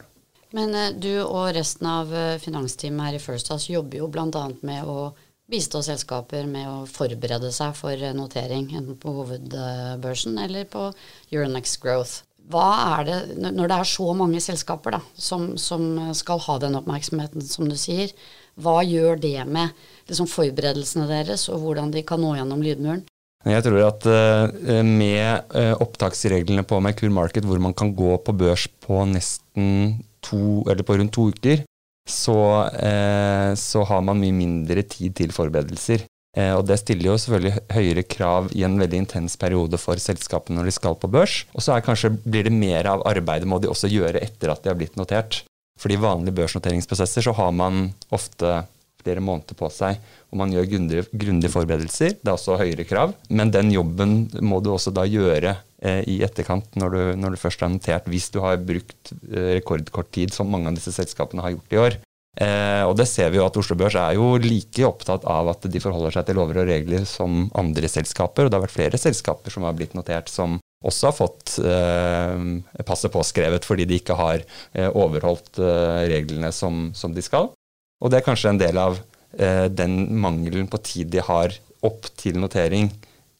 Men 0.55 0.75
eh, 0.75 0.91
du 0.91 1.13
og 1.23 1.53
resten 1.55 1.87
av 1.87 2.11
eh, 2.11 2.35
finansteamet 2.43 3.07
her 3.07 3.17
i 3.19 3.23
First 3.23 3.51
House 3.53 3.71
jobber 3.71 4.01
jo 4.01 4.09
bl.a. 4.11 4.43
med 4.67 4.83
å 4.91 5.13
bistå 5.47 5.79
selskaper 5.85 6.49
med 6.51 6.67
å 6.67 6.81
forberede 6.91 7.53
seg 7.55 7.75
for 7.79 8.01
notering, 8.17 8.67
enten 8.75 8.99
på 8.99 9.13
hovedbørsen 9.21 10.35
eller 10.43 10.67
på 10.67 10.89
Euronex 11.31 11.77
Growth. 11.79 12.25
Hva 12.51 12.67
er 12.97 13.07
det, 13.07 13.15
Når 13.39 13.71
det 13.71 13.77
er 13.77 13.87
så 13.87 14.11
mange 14.15 14.41
selskaper 14.43 14.97
da, 14.97 14.99
som, 15.15 15.53
som 15.59 16.11
skal 16.15 16.43
ha 16.43 16.57
den 16.63 16.75
oppmerksomheten 16.79 17.43
som 17.43 17.71
du 17.71 17.75
sier, 17.79 18.11
hva 18.59 18.81
gjør 18.83 19.19
det 19.23 19.39
med 19.47 19.71
liksom, 20.09 20.27
forberedelsene 20.31 21.07
deres, 21.07 21.47
og 21.51 21.63
hvordan 21.63 21.95
de 21.95 22.03
kan 22.07 22.19
nå 22.23 22.35
gjennom 22.35 22.63
lydmuren? 22.63 23.05
Jeg 23.47 23.63
tror 23.63 23.79
at 23.85 24.05
uh, 24.09 24.83
med 24.83 25.55
uh, 25.55 25.73
opptaksreglene 25.83 26.65
på 26.67 26.79
Merkur 26.83 27.11
Market, 27.13 27.47
hvor 27.47 27.61
man 27.63 27.75
kan 27.77 27.93
gå 27.95 28.17
på 28.19 28.35
børs 28.35 28.67
på 28.83 29.03
nesten 29.07 29.97
to, 30.25 30.65
eller 30.67 30.83
på 30.83 30.97
rundt 30.99 31.13
to 31.15 31.29
uker, 31.31 31.63
så, 32.07 32.37
uh, 32.67 33.51
så 33.55 33.83
har 33.87 34.03
man 34.03 34.19
mye 34.19 34.35
mindre 34.35 34.83
tid 34.83 35.15
til 35.21 35.35
forberedelser. 35.35 36.05
og 36.37 36.67
det 36.69 36.75
stiller 36.77 37.07
jo 37.07 37.13
selvfølgelig 37.17 37.61
høyere 37.73 38.03
krav 38.05 38.51
i 38.53 38.61
en 38.61 38.75
veldig 38.77 38.97
intens 39.01 39.33
periode 39.41 39.77
for 39.81 39.97
selskapene 39.97 40.59
når 40.59 40.67
de 40.67 40.73
skal 40.75 40.97
på 41.01 41.09
børs. 41.09 41.47
Og 41.57 41.63
så 41.65 41.79
kanskje 41.81 42.11
blir 42.13 42.45
det 42.45 42.53
mer 42.53 42.85
av 42.85 43.01
arbeidet 43.09 43.49
må 43.49 43.57
de 43.57 43.71
også 43.71 43.89
gjøre 43.89 44.21
etter 44.21 44.53
at 44.53 44.61
de 44.61 44.69
har 44.69 44.77
blitt 44.77 44.99
notert. 44.99 45.39
For 45.81 45.89
i 45.89 45.97
vanlige 45.97 46.37
børsnoteringsprosesser 46.37 47.25
så 47.25 47.33
har 47.39 47.55
man 47.57 47.87
ofte 48.13 48.67
flere 49.01 49.23
måneder 49.23 49.57
på 49.57 49.69
seg, 49.73 49.97
og 50.31 50.41
man 50.41 50.51
gjør 50.51 50.67
grundige, 50.71 51.51
forberedelser. 51.53 52.17
Det 52.19 52.27
er 52.27 52.35
også 52.35 52.57
høyere 52.59 52.87
krav, 52.87 53.13
men 53.29 53.53
den 53.53 53.71
jobben 53.71 54.17
må 54.43 54.59
du 54.63 54.73
også 54.73 54.91
da 54.95 55.05
gjøre 55.07 55.55
eh, 55.81 56.01
i 56.09 56.19
etterkant 56.25 56.75
når 56.79 56.95
du, 56.95 56.99
når 57.21 57.35
du, 57.35 57.41
først 57.41 57.63
er 57.63 57.71
notert, 57.71 58.09
hvis 58.11 58.29
du 58.33 58.41
har 58.43 58.59
brukt 58.59 59.13
eh, 59.31 59.55
rekordkort 59.59 60.11
tid, 60.15 60.35
som 60.35 60.51
mange 60.51 60.71
av 60.71 60.77
disse 60.79 60.95
selskapene 60.95 61.45
har 61.45 61.55
gjort 61.55 61.75
i 61.77 61.81
år. 61.85 61.99
Eh, 62.37 62.83
og 62.85 62.93
det 62.99 63.07
ser 63.09 63.31
vi 63.33 63.39
jo 63.39 63.47
at 63.47 63.55
Oslo 63.57 63.77
Børs 63.79 63.95
er 63.97 64.13
jo 64.19 64.35
like 64.41 64.85
opptatt 64.85 65.25
av 65.25 65.49
at 65.55 65.65
de 65.71 65.81
forholder 65.81 66.13
seg 66.13 66.27
til 66.27 66.37
lover 66.37 66.61
og 66.61 66.69
regler 66.69 67.07
som 67.09 67.47
andre 67.57 67.89
selskaper, 67.89 68.45
og 68.45 68.51
det 68.51 68.59
har 68.59 68.67
vært 68.67 68.77
flere 68.77 69.01
selskaper 69.01 69.53
som 69.53 69.65
har 69.65 69.77
blitt 69.77 69.97
notert 69.97 70.29
som 70.29 70.59
også 70.85 71.09
har 71.09 71.15
fått 71.17 71.55
eh, 71.65 72.83
passet 72.85 73.13
påskrevet 73.13 73.65
fordi 73.65 73.87
de 73.89 73.97
ikke 73.97 74.17
har 74.17 74.43
eh, 74.43 74.89
overholdt 74.89 75.57
eh, 75.57 76.03
reglene 76.11 76.51
som, 76.53 76.91
som, 76.93 77.15
de 77.15 77.23
skal. 77.25 77.49
Og 77.97 78.13
det 78.13 78.19
er 78.19 78.27
kanskje 78.27 78.53
en 78.53 78.61
del 78.61 78.77
av 78.77 78.99
den 79.31 79.93
mangelen 80.21 80.69
på 80.71 80.79
tid 80.81 81.09
de 81.13 81.19
har 81.21 81.51
opp 81.85 82.07
til 82.17 82.39
notering 82.41 82.87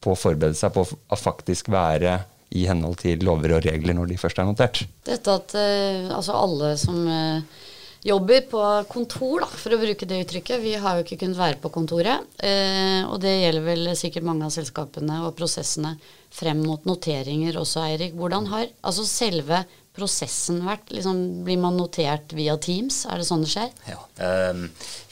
på 0.02 0.12
å 0.12 0.18
forberede 0.18 0.58
seg 0.58 0.74
på 0.74 0.84
å 0.84 1.18
faktisk 1.18 1.70
være 1.72 2.18
i 2.56 2.64
henhold 2.68 3.00
til 3.02 3.24
lover 3.26 3.58
og 3.58 3.66
regler 3.66 3.96
når 3.96 4.12
de 4.12 4.20
først 4.20 4.38
er 4.40 4.48
notert. 4.48 4.84
Dette 5.06 5.34
at 5.34 5.56
eh, 5.58 6.06
altså 6.14 6.36
alle 6.38 6.70
som 6.80 7.02
eh, 7.12 7.66
jobber 8.08 8.46
på 8.48 8.62
kontor, 8.88 9.42
da, 9.44 9.48
for 9.50 9.74
å 9.74 9.80
bruke 9.82 10.08
det 10.08 10.22
uttrykket. 10.24 10.62
Vi 10.62 10.76
har 10.80 10.96
jo 10.96 11.04
ikke 11.04 11.18
kunnet 11.24 11.40
være 11.40 11.60
på 11.60 11.72
kontoret. 11.74 12.24
Eh, 12.40 13.02
og 13.04 13.18
det 13.24 13.34
gjelder 13.34 13.66
vel 13.66 13.90
sikkert 13.98 14.28
mange 14.28 14.48
av 14.48 14.54
selskapene 14.54 15.20
og 15.26 15.36
prosessene 15.38 15.96
frem 16.32 16.62
mot 16.64 16.88
noteringer 16.88 17.60
også, 17.60 17.84
Eirik. 17.84 18.16
Hvordan 18.16 18.48
har 18.52 18.70
altså 18.80 19.04
selve 19.08 19.64
prosessen 19.98 20.62
vært? 20.66 20.92
Liksom, 20.94 21.22
blir 21.46 21.58
man 21.60 21.76
notert 21.78 22.32
via 22.36 22.56
Teams? 22.62 23.02
Er 23.10 23.20
det 23.20 23.26
sånn 23.28 23.44
det 23.44 23.50
skjer? 23.52 23.72
Ja. 23.90 23.98
Eh, 24.24 24.62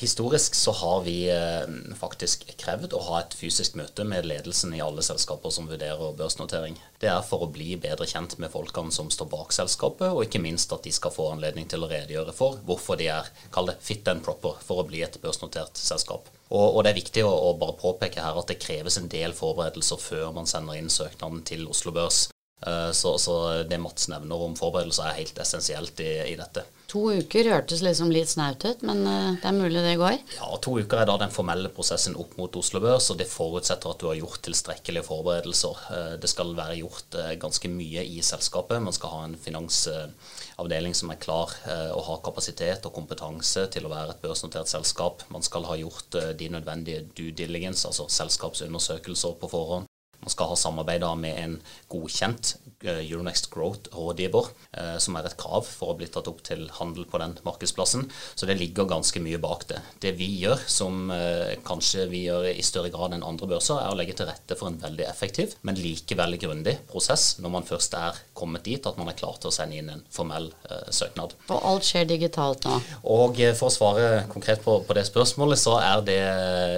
historisk 0.01 0.57
så 0.59 0.75
har 0.81 1.03
vi 1.07 1.17
eh, 1.33 1.67
faktisk 1.99 2.47
krevd 2.61 2.95
å 2.97 3.03
ha 3.11 3.21
et 3.21 3.37
fysisk 3.37 3.77
møte 3.79 4.07
med 4.09 4.29
ledelsen 4.29 4.75
i 4.77 4.83
alle 4.85 5.05
selskaper 5.07 5.53
som 5.55 5.69
vurderer 5.71 6.17
børsnotering. 6.19 6.79
Det 7.03 7.11
er 7.13 7.27
for 7.27 7.45
å 7.45 7.51
bli 7.53 7.75
bedre 7.81 8.09
kjent 8.09 8.39
med 8.43 8.53
folkene 8.55 8.95
som 8.95 9.11
står 9.13 9.29
bak 9.33 9.53
selskapet, 9.53 10.09
og 10.09 10.25
ikke 10.25 10.41
minst 10.43 10.73
at 10.73 10.87
de 10.87 10.95
skal 10.95 11.13
få 11.15 11.29
anledning 11.35 11.69
til 11.69 11.85
å 11.85 11.91
redegjøre 11.91 12.35
for 12.37 12.63
hvorfor 12.67 13.01
de 13.01 13.11
er 13.13 13.29
kall 13.55 13.69
det 13.71 13.79
fit 13.85 14.07
and 14.09 14.25
proper 14.25 14.57
for 14.65 14.81
å 14.81 14.89
bli 14.89 15.03
et 15.05 15.21
børsnotert 15.23 15.77
selskap. 15.81 16.31
Og, 16.49 16.77
og, 16.77 16.81
det 16.85 16.93
er 16.93 17.01
viktig 17.01 17.27
å, 17.27 17.33
å, 17.49 17.53
bare 17.59 17.75
påpeke 17.81 18.23
her 18.23 18.39
at 18.39 18.51
det 18.51 18.61
kreves 18.63 19.01
en 19.01 19.11
del 19.11 19.35
forberedelser 19.35 19.99
før 19.99 20.33
man 20.37 20.47
sender 20.47 20.79
inn 20.79 20.93
søknaden 20.93 21.43
til 21.49 21.67
Oslo 21.71 21.95
Børs. 21.97 22.29
Eh, 22.61 22.93
så, 22.93 23.19
så, 23.19 23.63
det 23.63 23.79
Mats 23.79 24.09
nevner 24.09 24.41
om 24.43 24.55
forberedelser, 24.57 25.11
er 25.11 25.19
helt 25.21 25.39
essensielt 25.39 26.01
i, 26.01 26.13
i, 26.33 26.37
dette. 26.41 26.63
To 26.89 27.03
uker 27.13 27.51
hørtes 27.53 27.83
liksom 27.85 28.09
litt 28.15 28.31
snaut 28.33 28.65
ut, 28.65 28.85
men 28.87 29.03
eh, 29.05 29.35
det 29.43 29.51
er 29.51 29.57
mulig 29.59 29.83
det 29.85 29.97
går? 30.01 30.15
Ja, 30.39 30.49
to 30.65 30.79
uker 30.81 31.03
er 31.03 31.11
da 31.11 31.19
den 31.21 31.35
formelle 31.35 31.69
prosessen 31.75 32.17
opp 32.17 32.33
mot 32.41 32.57
Oslo 32.57 32.81
Børs, 32.81 33.11
og 33.13 33.19
det 33.21 33.29
forutsetter 33.29 33.93
at 33.93 34.01
du 34.01 34.09
har 34.09 34.17
gjort 34.17 34.41
tilstrekkelige 34.47 35.05
forberedelser. 35.05 35.83
Eh, 35.93 36.15
det 36.23 36.31
skal 36.33 36.55
være 36.57 36.79
gjort 36.81 37.19
ganske 37.43 37.71
mye 37.71 38.07
i 38.09 38.23
selskapet. 38.25 38.81
Man 38.83 38.97
skal 38.97 39.13
ha 39.13 39.21
en 39.27 39.37
finansavdeling 39.41 40.97
som 40.97 41.13
er 41.13 41.21
klar 41.21 41.53
og 41.93 42.03
har 42.07 42.23
kapasitet 42.25 42.87
og 42.89 42.95
kompetanse 42.97 43.67
til 43.73 43.87
å 43.87 43.93
være 43.93 44.15
et 44.15 44.23
børsnotert 44.23 44.71
selskap. 44.71 45.27
Man 45.33 45.45
skal 45.45 45.69
ha 45.69 45.77
gjort 45.81 46.17
de 46.39 46.49
nødvendige 46.53 47.05
due 47.13 47.35
diligence, 47.37 47.85
altså 47.89 48.09
selskapsundersøkelser 48.17 49.37
på 49.41 49.53
forhånd. 49.53 49.91
Man 50.27 50.35
skal 50.35 50.51
ha 50.51 50.57
samarbeid 50.59 51.05
med 51.23 51.39
en 51.39 51.61
godkjent 51.93 52.57
Euronext 52.95 53.51
Growth-rådgiver, 53.53 54.51
eh, 54.73 54.97
som 55.03 55.17
er 55.17 55.29
et 55.29 55.37
krav 55.41 55.67
for 55.67 55.93
å 55.93 55.97
bli 55.99 56.09
tatt 56.11 56.29
opp 56.31 56.43
til 56.47 56.67
handel 56.79 57.07
på 57.09 57.21
den 57.23 57.37
markedsplassen. 57.47 58.07
Så 58.35 58.49
det 58.49 58.59
ligger 58.61 58.89
ganske 58.89 59.21
mye 59.23 59.41
bak 59.43 59.67
det. 59.71 59.81
Det 60.03 60.15
vi 60.19 60.29
gjør, 60.43 60.63
som 60.71 61.11
eh, 61.15 61.57
kanskje 61.67 62.07
vi 62.13 62.25
gjør 62.27 62.49
i 62.53 62.65
større 62.67 62.93
grad 62.95 63.17
enn 63.17 63.27
andre 63.27 63.49
børser, 63.51 63.81
er 63.81 63.93
å 63.93 63.99
legge 63.99 64.17
til 64.19 64.29
rette 64.31 64.59
for 64.59 64.71
en 64.71 64.81
veldig 64.83 65.07
effektiv, 65.09 65.57
men 65.67 65.79
likevel 65.81 66.39
grundig 66.41 66.77
prosess 66.91 67.37
når 67.43 67.55
man 67.57 67.67
først 67.67 67.97
er 67.99 68.21
kommet 68.37 68.67
dit 68.67 68.87
at 68.87 68.99
man 69.01 69.11
er 69.11 69.19
klar 69.19 69.39
til 69.41 69.51
å 69.51 69.55
sende 69.55 69.79
inn 69.79 69.91
en 69.93 70.05
formell 70.13 70.51
søknad. 70.93 71.35
Og 71.49 71.65
alt 71.71 71.87
skjer 71.87 72.07
digitalt 72.09 72.67
nå? 72.67 72.79
Og 73.17 73.41
for 73.59 73.69
å 73.69 73.73
svare 73.73 74.09
konkret 74.33 74.63
på, 74.65 74.79
på 74.87 74.97
det 74.97 75.07
spørsmålet, 75.09 75.61
så 75.61 75.77
er 75.81 76.05
det 76.07 76.21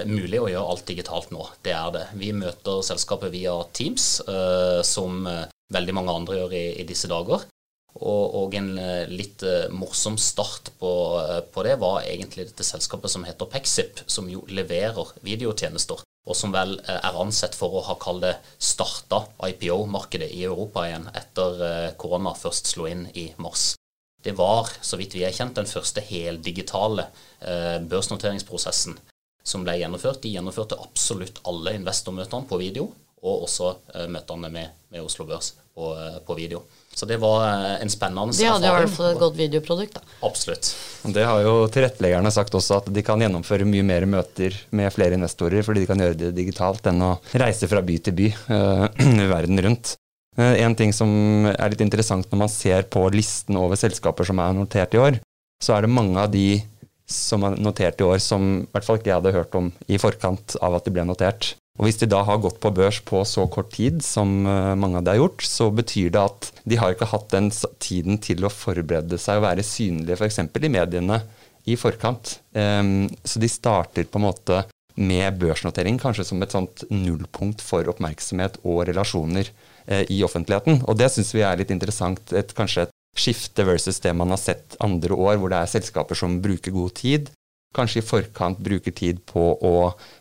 mulig 0.09 0.39
å 0.41 0.49
gjøre 0.51 0.73
alt 0.73 0.85
digitalt 0.89 1.33
nå. 1.35 1.45
Det 1.65 1.73
er 1.75 1.93
det. 1.95 2.05
Vi 2.19 2.31
møter 2.35 2.83
selskapet 2.85 3.33
via 3.33 3.55
Teams, 3.75 4.09
som 4.87 5.27
veldig 5.73 5.95
mange 5.95 6.15
andre 6.15 6.41
gjør 6.41 6.53
i, 6.57 6.65
i 6.81 6.85
disse 6.89 7.09
dager. 7.11 7.45
Og, 7.99 8.35
og 8.37 8.53
en 8.57 8.69
uh, 8.77 9.09
litt 9.09 9.41
morsom 9.73 10.19
start 10.21 10.69
på, 10.79 10.91
på, 11.51 11.65
det 11.65 11.79
var 11.81 12.03
egentlig 12.05 12.49
dette 12.51 12.67
selskapet 12.67 13.11
som 13.11 13.25
heter 13.25 13.49
Pexip, 13.49 14.03
som 14.05 14.29
jo 14.29 14.45
leverer 14.49 15.15
videotjenester. 15.25 16.05
Og 16.29 16.37
som 16.37 16.53
vel 16.53 16.75
er 16.85 17.17
ansett 17.17 17.55
for 17.57 17.73
å 17.73 17.85
ha 17.87 17.95
kalt 17.97 18.21
det 18.21 18.35
starta 18.61 19.23
IPO-markedet 19.49 20.29
i 20.35 20.43
Europa 20.45 20.85
igjen 20.85 21.07
etter 21.17 21.95
korona 21.97 22.35
først 22.37 22.69
slo 22.69 22.85
inn 22.91 23.07
i 23.17 23.31
mars. 23.41 23.71
Det 24.21 24.31
var, 24.35 24.67
så 24.81 24.97
vidt 24.99 25.15
vi 25.15 25.23
er 25.23 25.35
kjent, 25.35 25.55
den 25.55 25.69
første 25.69 26.03
heldigitale 26.03 27.07
eh, 27.39 27.77
børsnoteringsprosessen 27.79 28.97
som 29.47 29.63
ble 29.63 29.77
gjennomført. 29.79 30.21
De 30.23 30.33
gjennomførte 30.33 30.79
absolutt 30.79 31.39
alle 31.47 31.77
investormøtene 31.77 32.49
på 32.49 32.59
video, 32.59 32.89
og 33.19 33.45
også 33.45 33.73
eh, 33.95 34.07
møtene 34.11 34.51
med, 34.51 34.75
med, 34.91 35.01
Oslo 35.03 35.25
Børs 35.27 35.53
på, 35.75 35.91
eh, 35.99 36.19
på, 36.25 36.35
video. 36.37 36.61
Så 36.95 37.07
det 37.09 37.19
var 37.21 37.43
eh, 37.47 37.75
en 37.83 37.91
spennende 37.91 38.31
erfaring. 38.31 38.39
De 38.39 38.49
hadde 38.53 38.69
i 38.69 38.75
hvert 38.77 38.95
fall 38.95 39.11
et 39.11 39.21
godt 39.21 39.37
videoprodukt, 39.39 39.99
da. 39.99 40.17
Absolutt. 40.27 40.71
Det 41.15 41.25
har 41.27 41.43
jo 41.43 41.55
tilretteleggerne 41.73 42.31
sagt 42.33 42.55
også, 42.55 42.79
at 42.79 42.91
de 42.95 43.03
kan 43.05 43.21
gjennomføre 43.23 43.67
mye 43.67 43.85
mer 43.87 44.07
møter 44.09 44.55
med 44.75 44.91
flere 44.95 45.19
investorer, 45.19 45.65
fordi 45.67 45.83
de 45.83 45.91
kan 45.91 46.03
gjøre 46.05 46.19
det 46.23 46.33
digitalt 46.37 46.87
enn 46.91 47.03
å 47.05 47.15
reise 47.43 47.69
fra 47.71 47.83
by 47.85 47.99
til 48.07 48.17
by 48.19 48.31
uh, 48.51 48.85
verden 49.35 49.63
rundt. 49.67 49.95
En 50.39 50.75
ting 50.77 50.93
som 50.95 51.09
er 51.49 51.73
litt 51.73 51.81
interessant 51.83 52.29
når 52.31 52.39
man 52.45 52.51
ser 52.51 52.85
på 52.87 53.01
listen 53.11 53.57
over 53.59 53.75
selskaper 53.75 54.29
som 54.29 54.39
er 54.39 54.53
notert 54.55 54.93
i 54.95 55.01
år, 55.01 55.17
så 55.59 55.75
er 55.75 55.83
det 55.83 55.91
mange 55.91 56.15
av 56.21 56.29
de 56.31 56.61
som 57.09 57.43
er 57.43 57.57
notert 57.59 57.99
i 57.99 58.05
år 58.05 58.21
som 58.23 58.45
i 58.61 58.67
hvert 58.71 58.85
fall 58.85 58.99
ikke 58.99 59.09
jeg 59.09 59.17
hadde 59.17 59.35
hørt 59.35 59.57
om 59.57 59.71
i 59.89 59.99
forkant 59.99 60.55
av 60.63 60.77
at 60.77 60.85
de 60.85 60.93
ble 60.95 61.03
notert. 61.09 61.57
Og 61.79 61.87
Hvis 61.87 62.01
de 62.01 62.09
da 62.11 62.21
har 62.27 62.41
gått 62.43 62.59
på 62.59 62.73
børs 62.75 62.99
på 63.07 63.21
så 63.23 63.45
kort 63.47 63.71
tid 63.71 64.03
som 64.03 64.41
eh, 64.43 64.75
mange 64.75 64.99
av 64.99 65.05
de 65.07 65.13
har 65.15 65.21
gjort, 65.21 65.45
så 65.47 65.69
betyr 65.71 66.11
det 66.11 66.21
at 66.21 66.49
de 66.67 66.79
har 66.79 66.91
ikke 66.93 67.07
hatt 67.13 67.29
den 67.31 67.47
tiden 67.79 68.19
til 68.19 68.43
å 68.43 68.51
forberede 68.51 69.17
seg 69.21 69.39
og 69.39 69.47
være 69.47 69.65
synlige 69.65 70.19
f.eks. 70.19 70.41
i 70.43 70.73
mediene 70.73 71.21
i 71.69 71.77
forkant. 71.79 72.39
Um, 72.51 73.07
så 73.23 73.39
de 73.39 73.47
starter 73.51 74.07
på 74.09 74.19
en 74.19 74.27
måte 74.27 74.61
med 74.99 75.39
børsnotering 75.39 75.99
kanskje 76.01 76.25
som 76.27 76.43
et 76.43 76.51
sånt 76.51 76.83
nullpunkt 76.91 77.63
for 77.63 77.87
oppmerksomhet 77.87 78.59
og 78.67 78.83
relasjoner. 78.89 79.51
Eh, 79.89 80.05
i 80.13 80.19
offentligheten. 80.21 80.83
Og 80.85 80.97
det 80.99 81.07
syns 81.09 81.31
vi 81.33 81.41
er 81.41 81.57
litt 81.57 81.71
interessant. 81.73 82.21
Et, 82.37 82.51
kanskje 82.53 82.83
et 82.85 82.91
skifte 83.17 83.63
versus 83.65 83.97
det 84.03 84.11
man 84.13 84.29
har 84.29 84.37
sett 84.37 84.75
andre 84.85 85.15
år, 85.17 85.39
hvor 85.41 85.49
det 85.49 85.63
er 85.63 85.71
selskaper 85.71 86.19
som 86.19 86.35
bruker 86.43 86.75
god 86.75 86.93
tid. 86.99 87.31
Kanskje 87.69 88.01
i 88.01 88.05
forkant 88.05 88.57
bruker 88.65 88.93
tid 88.97 89.19
på 89.29 89.41
å 89.53 89.73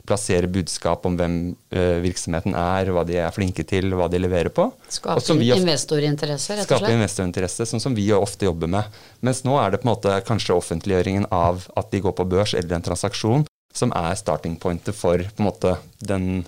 plassere 0.05 0.51
budskap 0.53 1.07
om 1.09 1.15
hvem 1.17 1.37
uh, 1.73 1.97
virksomheten 2.05 2.53
er, 2.53 2.91
hva 2.93 3.07
de 3.09 3.17
er 3.23 3.33
flinke 3.33 3.65
til, 3.65 3.89
hva 3.97 4.05
de 4.13 4.21
leverer 4.21 4.53
på. 4.53 4.67
Skape 4.93 5.39
investorinteresse, 5.57 6.59
rett 6.59 6.67
og 6.67 6.69
slett. 6.69 6.69
Skape 6.69 6.93
investorinteresse, 6.93 7.69
sånn 7.71 7.81
som 7.81 7.97
vi 7.97 8.11
ofte 8.13 8.51
jobber 8.51 8.69
med. 8.77 9.01
Mens 9.25 9.41
nå 9.49 9.57
er 9.63 9.73
det 9.73 9.81
på 9.81 9.89
en 9.89 9.95
måte 9.95 10.19
kanskje 10.29 10.59
offentliggjøringen 10.61 11.31
av 11.33 11.65
at 11.73 11.89
de 11.95 12.05
går 12.05 12.19
på 12.21 12.29
børs 12.29 12.53
eller 12.53 12.77
en 12.77 12.85
transaksjon, 12.91 13.49
som 13.73 13.97
er 13.97 14.21
starting 14.21 14.61
pointet 14.61 14.97
for 14.97 15.17
på 15.17 15.41
en 15.41 15.49
måte 15.49 15.79
den, 16.05 16.45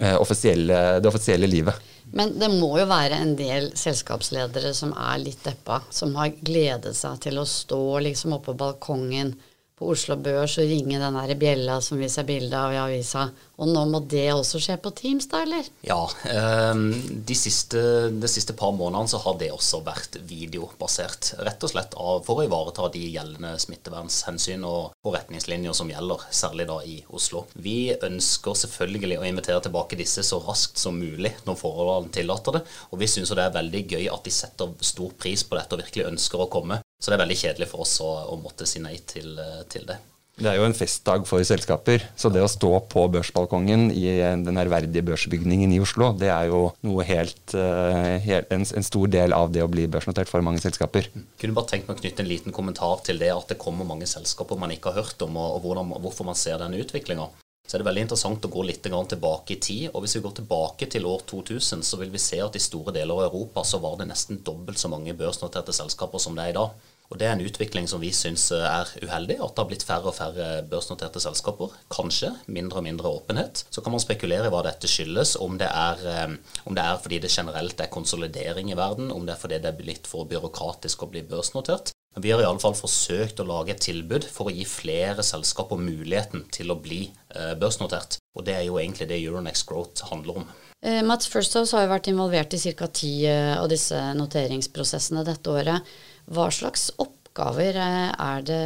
uh, 0.00 0.16
offisielle, 0.24 1.02
det 1.04 1.12
offisielle 1.12 1.52
livet. 1.52 1.92
Men 2.16 2.32
det 2.38 2.48
må 2.48 2.78
jo 2.80 2.88
være 2.88 3.20
en 3.20 3.36
del 3.36 3.74
selskapsledere 3.76 4.72
som 4.76 4.96
er 4.96 5.20
litt 5.20 5.44
deppa, 5.44 5.82
som 5.92 6.16
har 6.16 6.32
gledet 6.40 6.96
seg 6.96 7.20
til 7.28 7.40
å 7.40 7.48
stå 7.48 7.98
liksom 8.08 8.38
på 8.44 8.56
balkongen 8.56 9.36
på 9.74 9.88
Oslo 9.90 10.14
Børs 10.22 10.54
og 10.62 10.68
ringe 10.70 11.00
den 11.02 11.16
der 11.18 11.34
bjella 11.38 11.80
som 11.82 11.98
vi 11.98 12.06
ser 12.10 12.26
bilde 12.28 12.54
av 12.54 12.70
i 12.70 12.78
avisa. 12.78 13.24
Og 13.58 13.70
nå 13.70 13.84
må 13.90 14.00
det 14.10 14.28
også 14.34 14.60
skje 14.62 14.76
på 14.82 14.90
Teams, 14.94 15.26
da, 15.30 15.40
eller? 15.42 15.66
Ja. 15.86 15.98
Ehm, 16.30 16.88
de 17.26 17.36
siste, 17.38 17.80
de 18.10 18.30
siste 18.30 18.54
par 18.58 18.74
månedene 18.74 19.10
så 19.10 19.18
har 19.22 19.36
det 19.38 19.50
også 19.54 19.82
vært 19.86 20.20
videobasert. 20.26 21.32
Rett 21.46 21.66
og 21.66 21.72
slett 21.74 21.94
for 22.26 22.38
å 22.38 22.46
ivareta 22.46 22.86
de 22.94 23.02
gjeldende 23.16 23.54
smittevernhensyn 23.62 24.66
og, 24.66 24.94
og 25.02 25.18
retningslinjer 25.18 25.74
som 25.74 25.90
gjelder, 25.90 26.26
særlig 26.34 26.68
da 26.70 26.80
i 26.86 27.00
Oslo. 27.14 27.44
Vi 27.54 27.94
ønsker 27.94 28.58
selvfølgelig 28.62 29.20
å 29.20 29.28
invitere 29.30 29.62
tilbake 29.66 29.98
disse 29.98 30.26
så 30.26 30.38
raskt 30.46 30.78
som 30.82 30.98
mulig 30.98 31.34
når 31.48 31.58
forholdene 31.62 32.14
tillater 32.14 32.60
det. 32.60 32.66
Og 32.90 33.02
vi 33.02 33.10
syns 33.10 33.34
det 33.34 33.42
er 33.42 33.58
veldig 33.58 33.86
gøy 33.90 34.10
at 34.14 34.26
de 34.26 34.34
setter 34.34 34.74
stor 34.86 35.14
pris 35.18 35.46
på 35.46 35.58
dette 35.58 35.74
og 35.74 35.82
virkelig 35.82 36.10
ønsker 36.14 36.46
å 36.46 36.50
komme. 36.50 36.83
Så 37.04 37.12
det 37.12 37.18
er 37.18 37.24
veldig 37.26 37.36
kjedelig 37.36 37.68
for 37.68 37.84
oss 37.84 37.98
å, 38.00 38.10
å 38.32 38.40
måtte 38.40 38.64
si 38.68 38.80
nei 38.80 38.96
til, 39.04 39.34
eh, 39.36 39.60
til, 39.68 39.84
det. 39.84 39.98
Det 40.40 40.48
er 40.50 40.56
jo 40.56 40.64
en 40.64 40.74
festdag 40.74 41.26
for 41.28 41.44
selskaper, 41.46 42.06
så 42.18 42.30
det 42.32 42.40
å 42.42 42.48
stå 42.48 42.70
på 42.90 43.04
børsbalkongen 43.12 43.90
i 43.92 44.06
den 44.42 44.56
ærverdige 44.58 45.04
børsbygningen 45.06 45.76
i 45.76 45.82
Oslo, 45.84 46.08
det 46.18 46.32
er 46.32 46.48
jo 46.48 46.62
noe 46.88 47.04
helt, 47.06 47.54
eh, 47.54 48.16
helt 48.24 48.56
en, 48.56 48.64
en, 48.64 48.88
stor 48.88 49.12
del 49.12 49.36
av 49.36 49.52
det 49.52 49.62
å 49.62 49.68
bli 49.70 49.84
børsnotert 49.84 50.32
for 50.32 50.42
mange 50.42 50.64
selskaper. 50.64 51.12
Kunne 51.38 51.60
bare 51.60 51.74
tenkt 51.74 51.90
meg 51.90 52.00
å 52.00 52.00
knytte 52.00 52.24
en 52.24 52.32
liten 52.32 52.56
kommentar 52.56 53.04
til 53.06 53.20
det 53.20 53.30
at 53.36 53.52
det 53.52 53.60
kommer 53.60 53.86
mange 53.86 54.08
selskaper 54.10 54.58
man 54.58 54.72
ikke 54.72 54.94
har 54.94 55.04
hørt 55.04 55.28
om, 55.28 55.36
og, 55.36 55.58
og 55.58 55.68
hvordan, 55.68 55.94
hvorfor 56.00 56.32
man 56.32 56.40
ser 56.40 56.56
denne 56.64 56.80
utviklinga 56.80 57.28
så 57.64 57.78
er 57.78 57.80
det 57.80 57.86
veldig 57.88 58.02
interessant 58.04 58.44
å 58.44 58.50
gå 58.52 58.62
litt 58.68 58.82
tilbake 58.84 59.54
i 59.54 59.60
tid. 59.60 59.84
og 59.94 60.02
Hvis 60.04 60.18
vi 60.18 60.24
går 60.26 60.34
tilbake 60.36 60.88
til 60.92 61.06
år 61.08 61.22
2000, 61.24 61.80
så 61.80 61.96
vil 61.96 62.10
vi 62.12 62.20
se 62.20 62.40
at 62.44 62.56
i 62.56 62.60
store 62.60 62.92
deler 62.92 63.16
av 63.16 63.30
Europa 63.30 63.64
så 63.64 63.80
var 63.80 63.96
det 63.96 64.10
nesten 64.10 64.42
dobbelt 64.44 64.78
så 64.78 64.90
mange 64.92 65.14
børsnoterte 65.16 65.72
selskaper 65.72 66.20
som 66.20 66.36
det 66.36 66.44
er 66.44 66.52
i 66.52 66.58
dag. 66.58 66.74
Og 67.12 67.18
Det 67.20 67.26
er 67.28 67.34
en 67.36 67.44
utvikling 67.44 67.86
som 67.90 68.00
vi 68.02 68.10
syns 68.16 68.48
er 68.56 68.88
uheldig, 69.04 69.36
at 69.38 69.52
det 69.54 69.62
har 69.62 69.68
blitt 69.70 69.86
færre 69.86 70.10
og 70.10 70.16
færre 70.16 70.64
børsnoterte 70.70 71.20
selskaper. 71.22 71.74
Kanskje 71.92 72.32
mindre 72.46 72.80
og 72.80 72.86
mindre 72.86 73.12
åpenhet. 73.20 73.64
Så 73.70 73.84
kan 73.84 73.92
man 73.94 74.02
spekulere 74.02 74.48
i 74.48 74.54
hva 74.54 74.62
dette 74.66 74.90
skyldes, 74.90 75.36
om 75.36 75.58
det, 75.60 75.68
er, 75.68 76.06
eh, 76.10 76.56
om 76.64 76.74
det 76.74 76.84
er 76.84 77.02
fordi 77.02 77.20
det 77.22 77.30
generelt 77.30 77.80
er 77.80 77.92
konsolidering 77.92 78.72
i 78.72 78.78
verden, 78.78 79.12
om 79.12 79.26
det 79.26 79.36
er 79.36 79.42
fordi 79.42 79.60
det 79.60 79.70
er 79.70 79.78
blitt 79.78 80.08
for 80.10 80.26
byråkratisk 80.30 81.04
å 81.04 81.10
bli 81.12 81.22
børsnotert. 81.28 81.92
Men 82.14 82.22
vi 82.22 82.30
har 82.30 82.40
i 82.40 82.46
alle 82.46 82.62
fall 82.62 82.76
forsøkt 82.78 83.40
å 83.42 83.48
lage 83.48 83.74
et 83.74 83.82
tilbud 83.82 84.26
for 84.30 84.48
å 84.48 84.54
gi 84.54 84.64
flere 84.68 85.22
selskaper 85.26 85.80
muligheten 85.82 86.46
til 86.54 86.70
å 86.70 86.78
bli 86.78 87.08
eh, 87.10 87.54
børsnotert. 87.58 88.20
Og 88.38 88.46
det 88.46 88.54
er 88.58 88.68
jo 88.68 88.78
egentlig 88.78 89.08
det 89.10 89.18
Euronex 89.18 89.66
Growth 89.66 90.06
handler 90.12 90.44
om. 90.44 90.52
Eh, 90.84 91.02
Mats 91.02 91.26
Firsthouse 91.30 91.74
har 91.74 91.86
jo 91.86 91.94
vært 91.94 92.10
involvert 92.12 92.54
i 92.54 92.74
ca. 92.78 92.86
ti 92.86 93.12
eh, 93.26 93.54
av 93.58 93.66
disse 93.72 93.98
noteringsprosessene 94.18 95.24
dette 95.26 95.50
året. 95.50 95.94
Hva 96.30 96.48
slags 96.54 96.88
oppgaver 97.02 97.76
er 97.78 98.44
det 98.46 98.64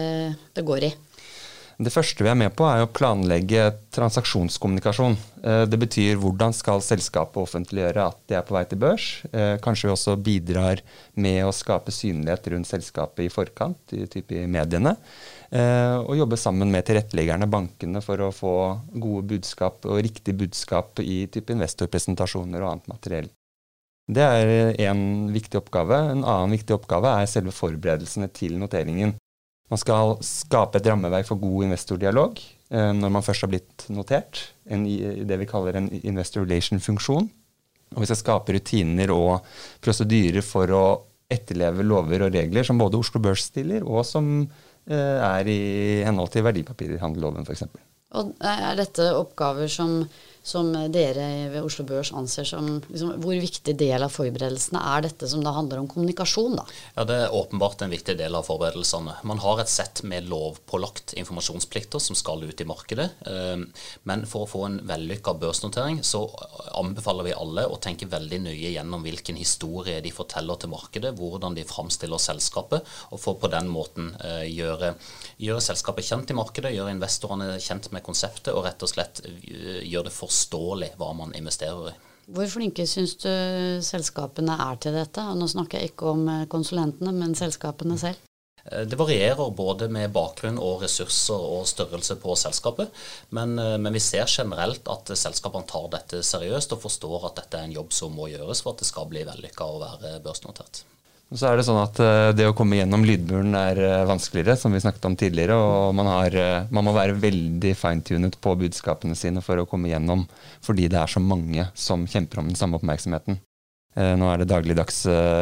det 0.54 0.66
går 0.66 0.90
i? 0.90 0.94
Det 1.78 1.92
første 1.94 2.24
vi 2.26 2.30
er 2.30 2.34
med 2.34 2.50
på, 2.58 2.64
er 2.66 2.82
å 2.82 2.90
planlegge 2.90 3.68
transaksjonskommunikasjon. 3.94 5.14
Eh, 5.46 5.62
det 5.70 5.78
betyr 5.78 6.18
hvordan 6.18 6.50
skal 6.56 6.82
selskapet 6.82 7.38
offentliggjøre 7.38 8.06
at 8.10 8.18
de 8.26 8.34
er 8.34 8.42
på 8.48 8.56
vei 8.56 8.64
til 8.66 8.80
børs. 8.82 9.06
Eh, 9.30 9.54
kanskje 9.62 9.86
vi 9.86 9.94
også 9.94 10.16
bidrar 10.18 10.82
med 11.14 11.44
å 11.46 11.54
skape 11.54 11.94
synlighet 11.94 12.50
rundt 12.50 12.66
selskapet 12.66 13.28
i 13.28 13.30
forkant, 13.30 13.94
i, 13.94 14.08
type 14.10 14.42
mediene. 14.50 14.96
Eh, 15.54 15.94
og 16.02 16.18
jobbe 16.18 16.40
sammen 16.42 16.74
med 16.74 16.88
tilretteleggerne, 16.88 17.46
bankene, 17.46 18.02
for 18.02 18.26
å 18.26 18.34
få 18.34 18.56
gode 18.98 19.28
budskap 19.36 19.86
og 19.86 20.02
riktig 20.02 20.34
budskap 20.42 20.98
i 21.06 21.28
type 21.30 21.54
investorpresentasjoner 21.54 22.58
og 22.58 22.72
annet 22.72 22.90
materiell. 22.90 23.30
Det 24.08 24.24
er 24.24 24.76
én 24.88 25.00
viktig 25.34 25.60
oppgave. 25.60 25.96
En 26.14 26.22
annen 26.24 26.54
viktig 26.56 26.78
oppgave 26.78 27.10
er 27.20 27.28
selve 27.28 27.52
forberedelsene 27.52 28.30
til 28.32 28.56
noteringen. 28.60 29.16
Man 29.68 29.80
skal 29.80 30.14
skape 30.24 30.80
et 30.80 30.86
rammeverk 30.88 31.28
for 31.28 31.40
god 31.40 31.66
investordialog 31.66 32.38
eh, 32.40 32.92
når 32.96 33.12
man 33.12 33.24
først 33.24 33.44
har 33.44 33.52
blitt 33.52 33.84
notert. 33.92 34.40
En, 34.64 34.86
det 34.88 35.38
vi 35.42 35.48
kaller 35.48 35.76
en 35.76 35.90
investor 36.00 36.46
relation-funksjon. 36.46 37.28
Og 37.96 38.00
vi 38.00 38.08
skal 38.08 38.20
skape 38.20 38.56
rutiner 38.56 39.12
og 39.12 39.44
prosedyrer 39.84 40.44
for 40.44 40.72
å 40.72 40.86
etterleve 41.28 41.84
lover 41.84 42.24
og 42.24 42.32
regler 42.32 42.64
som 42.64 42.80
både 42.80 42.96
Oslo 43.00 43.20
Børs 43.20 43.44
stiller, 43.50 43.84
og 43.84 44.06
som 44.08 44.40
eh, 44.40 45.20
er 45.20 45.52
i 45.52 45.60
henhold 46.06 46.32
til 46.32 46.46
verdipapirhandelloven 46.48 47.44
f.eks. 47.44 47.68
Og 48.16 48.32
Er 48.40 48.72
dette 48.78 49.10
oppgaver 49.12 49.68
som 49.68 50.00
som 50.48 50.70
dere 50.92 51.26
ved 51.52 51.64
Oslo 51.64 51.84
Børs 51.88 52.12
anser 52.16 52.46
som 52.48 52.68
liksom, 52.88 53.14
Hvor 53.22 53.36
viktig 53.36 53.74
del 53.78 54.04
av 54.04 54.12
forberedelsene 54.14 54.80
er 54.94 55.04
dette 55.04 55.28
som 55.28 55.42
da 55.44 55.52
handler 55.56 55.82
om 55.82 55.88
kommunikasjon? 55.90 56.56
da? 56.56 56.64
Ja, 56.96 57.04
Det 57.04 57.18
er 57.24 57.34
åpenbart 57.34 57.82
en 57.84 57.92
viktig 57.92 58.16
del 58.18 58.34
av 58.38 58.46
forberedelsene. 58.48 59.18
Man 59.28 59.42
har 59.44 59.60
et 59.60 59.72
sett 59.72 60.02
med 60.08 60.28
lovpålagt 60.30 61.14
informasjonsplikter 61.20 62.00
som 62.02 62.16
skal 62.16 62.44
ut 62.44 62.60
i 62.60 62.68
markedet. 62.68 63.10
Ehm, 63.28 63.68
men 64.08 64.24
for 64.26 64.46
å 64.46 64.50
få 64.50 64.64
en 64.66 64.80
vellykka 64.88 65.36
børsnotering 65.38 66.00
så 66.06 66.24
anbefaler 66.78 67.28
vi 67.28 67.36
alle 67.36 67.66
å 67.68 67.78
tenke 67.82 68.08
veldig 68.08 68.40
nøye 68.48 68.72
gjennom 68.72 69.04
hvilken 69.04 69.36
historie 69.36 70.00
de 70.04 70.12
forteller 70.14 70.60
til 70.60 70.72
markedet, 70.72 71.14
hvordan 71.18 71.56
de 71.58 71.66
framstiller 71.68 72.20
selskapet, 72.22 72.86
og 73.12 73.20
for 73.20 73.38
på 73.40 73.50
den 73.52 73.68
måten 73.72 74.12
eh, 74.24 74.46
gjøre, 74.48 74.94
gjøre 75.42 75.64
selskapet 75.68 76.08
kjent 76.08 76.32
i 76.32 76.38
markedet, 76.38 76.74
gjøre 76.76 76.94
investorene 76.94 77.58
kjent 77.62 77.90
med 77.92 78.04
konseptet 78.06 78.54
og 78.54 78.64
rett 78.66 78.82
og 78.84 78.92
slett 78.92 79.22
eh, 79.26 79.82
gjøre 79.84 80.08
det 80.08 80.14
for 80.14 80.32
forståelig 80.38 80.94
hva 80.98 81.10
man 81.18 81.34
investerer 81.34 81.90
i. 81.90 81.96
Hvor 82.28 82.48
flinke 82.52 82.84
syns 82.86 83.16
du 83.22 83.30
selskapene 83.84 84.56
er 84.60 84.80
til 84.82 84.96
dette? 84.96 85.22
Og 85.30 85.38
nå 85.40 85.48
snakker 85.48 85.80
jeg 85.80 85.94
ikke 85.94 86.10
om 86.12 86.26
eh, 86.28 86.48
konsulentene, 86.52 87.14
men 87.16 87.36
selskapene 87.38 87.96
selv. 88.00 88.20
Eh, 88.68 88.84
det 88.84 88.98
varierer 89.00 89.48
både 89.56 89.88
med 89.88 90.12
bakgrunn 90.12 90.60
og 90.60 90.84
ressurser 90.84 91.46
og 91.56 91.64
størrelse 91.70 92.18
på 92.20 92.36
selskapet. 92.36 92.92
Men, 93.32 93.56
eh, 93.58 93.78
men 93.80 93.96
vi 93.96 94.04
ser 94.04 94.28
generelt 94.28 94.92
at 94.92 95.14
selskapene 95.16 95.68
tar 95.70 95.88
dette 95.96 96.20
seriøst 96.20 96.76
og 96.76 96.84
forstår 96.84 97.30
at 97.30 97.40
dette 97.40 97.62
er 97.62 97.70
en 97.70 97.78
jobb 97.80 97.96
som 97.96 98.12
må 98.12 98.28
gjøres 98.28 98.60
for 98.60 98.76
at 98.76 98.84
det 98.84 98.90
skal 98.92 99.08
bli 99.08 99.24
vellykka 99.28 99.64
å 99.64 99.82
være 99.86 100.18
børsnotert. 100.24 100.84
Så 101.28 101.44
er 101.44 101.58
det 101.58 101.66
sånn 101.66 101.82
at 101.82 101.98
uh, 102.00 102.30
det 102.32 102.46
å 102.48 102.54
komme 102.56 102.78
gjennom 102.78 103.02
lydmuren 103.04 103.52
er 103.58 103.78
uh, 103.82 104.06
vanskeligere, 104.08 104.56
som 104.56 104.72
vi 104.72 104.80
snakket 104.80 105.04
om 105.10 105.16
tidligere. 105.18 105.58
Og 105.60 105.92
man, 105.96 106.08
har, 106.08 106.32
uh, 106.32 106.70
man 106.72 106.86
må 106.86 106.94
være 106.96 107.18
veldig 107.20 107.74
fine-tunet 107.76 108.38
på 108.40 108.54
budskapene 108.62 109.16
sine 109.18 109.42
for 109.44 109.60
å 109.60 109.66
komme 109.68 109.90
gjennom, 109.92 110.24
fordi 110.64 110.88
det 110.88 111.02
er 111.02 111.12
så 111.12 111.20
mange 111.20 111.68
som 111.76 112.06
kjemper 112.08 112.40
om 112.40 112.48
den 112.48 112.56
samme 112.56 112.80
oppmerksomheten. 112.80 113.42
Eh, 113.98 114.12
nå 114.20 114.28
er 114.30 114.38
det 114.38 114.50
dagligdags 114.52 115.00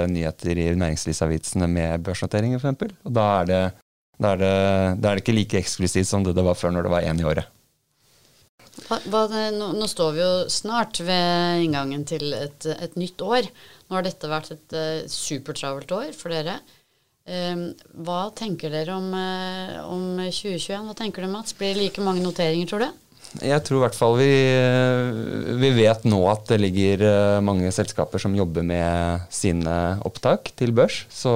nyheter 0.08 0.56
i 0.62 0.68
næringslivsavisene 0.80 1.66
med 1.68 2.04
børsnoteringer, 2.06 2.62
f.eks. 2.62 2.94
Og 3.04 3.12
da 3.12 3.26
er, 3.42 3.50
det, 3.50 3.58
da, 4.22 4.30
da 4.38 5.10
er 5.10 5.18
det 5.18 5.24
ikke 5.24 5.34
like 5.36 5.60
eksklusivt 5.60 6.08
som 6.08 6.24
det 6.24 6.32
det 6.38 6.46
var 6.46 6.56
før, 6.56 6.72
når 6.72 6.86
det 6.86 6.94
var 6.94 7.04
én 7.10 7.20
i 7.20 7.26
året. 7.28 7.50
Hva, 8.85 9.23
nå, 9.54 9.71
nå, 9.73 9.87
står 9.88 10.11
vi 10.12 10.21
jo 10.21 10.33
snart 10.52 11.00
ved 11.04 11.64
inngangen 11.64 12.04
til 12.09 12.35
et, 12.37 12.66
et, 12.68 12.97
nytt 13.00 13.23
år. 13.25 13.49
Nå 13.88 13.97
har 13.97 14.04
dette 14.04 14.30
vært 14.30 14.52
et 14.52 14.76
uh, 14.76 15.06
supertravelt 15.11 15.95
år 15.97 16.12
for 16.16 16.35
dere. 16.35 16.59
Um, 17.26 17.71
hva 18.06 18.28
tenker 18.37 18.71
dere 18.71 18.95
om, 18.95 19.09
uh, 19.16 19.80
om 19.88 20.04
2021? 20.21 20.87
Hva 20.87 20.97
tenker 20.99 21.25
du, 21.25 21.33
Mats? 21.33 21.56
Blir 21.56 21.75
det 21.75 21.83
like 21.87 22.04
mange 22.04 22.23
noteringer, 22.23 22.68
tror 22.71 22.85
du? 22.85 23.05
Jeg 23.42 23.62
tror 23.66 23.80
i 23.80 23.83
hvert 23.85 23.97
fall 23.97 24.14
vi, 24.18 24.30
vi, 25.61 25.71
vet 25.76 26.06
nå 26.09 26.21
at 26.30 26.47
det 26.50 26.59
ligger 26.62 27.04
eh, 27.04 27.38
mange 27.45 27.71
selskaper 27.75 28.23
som 28.23 28.37
jobber 28.37 28.64
med 28.66 29.26
sine 29.35 29.76
opptak 30.06 30.52
til 30.56 30.73
børs. 30.76 31.02
Så 31.12 31.33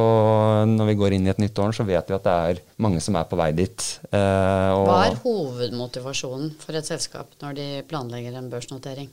når 0.71 0.93
vi 0.93 0.99
går 1.01 1.17
inn 1.17 1.29
i 1.29 1.33
et 1.35 1.43
nytt 1.43 1.61
år, 1.61 1.75
så 1.77 1.87
vet 1.89 2.09
vi 2.09 2.17
at 2.17 2.27
det 2.27 2.37
er 2.53 2.63
mange 2.81 3.03
som 3.05 3.19
er 3.21 3.29
på 3.29 3.39
vei 3.41 3.51
dit. 3.57 3.87
Eh, 4.11 4.75
Hva 4.81 5.01
er 5.11 5.19
hovedmotivasjonen 5.25 6.55
for 6.63 6.79
et 6.79 6.89
selskap 6.89 7.35
når 7.45 7.59
de 7.59 7.71
planlegger 7.91 8.39
en 8.39 8.53
børsnotering? 8.53 9.11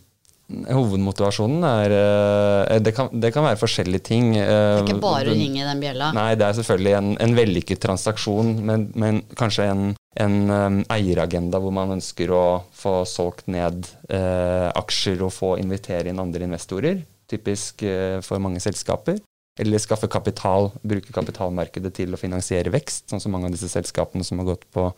Hovedmotivasjonen 0.48 1.64
er 1.68 1.94
eh, 1.98 2.78
det 2.80 2.94
kan, 2.96 3.12
det 3.12 3.34
kan, 3.36 3.44
være 3.50 3.60
forskjellige 3.60 4.06
ting. 4.08 4.32
Det 4.38 4.48
er 4.48 4.86
ikke 4.86 5.02
bare 5.04 5.34
å 5.34 5.36
ringe 5.36 5.68
den 5.68 5.84
bjella? 5.84 6.14
Nei, 6.16 6.32
det 6.40 6.48
er 6.48 6.60
selvfølgelig 6.62 6.98
en, 7.02 7.14
en 7.26 7.36
vellykket 7.36 7.84
transaksjon, 7.84 8.54
men, 8.70 8.88
men 8.96 9.26
kanskje 9.36 9.68
en, 9.74 9.90
en 10.22 10.36
um, 10.50 10.80
eieragenda 10.94 11.60
hvor 11.62 11.74
man 11.76 11.96
ønsker 11.98 12.32
å 12.34 12.44
få 12.76 13.02
solgt 13.10 13.50
ned 13.52 13.88
eh, 14.10 14.68
aksjer 14.72 15.24
og 15.26 15.34
få 15.36 15.56
invitere 15.62 16.12
inn 16.12 16.22
andre 16.22 16.48
investorer. 16.48 17.02
Typisk 17.30 17.84
eh, 17.86 18.20
for 18.26 18.42
mange 18.44 18.62
selskaper. 18.64 19.20
Eller 19.58 19.82
skaffe 19.82 20.10
kapital, 20.12 20.70
bruke 20.86 21.14
kapitalmarkedet 21.14 21.94
til 21.98 22.14
å 22.14 22.20
finansiere 22.22 22.74
vekst, 22.74 23.08
sånn 23.10 23.22
som 23.24 23.34
mange 23.34 23.50
av 23.50 23.56
disse 23.56 23.72
selskapene 23.72 24.26
som 24.26 24.42
har 24.42 24.52
gått 24.52 24.68
på 24.74 24.92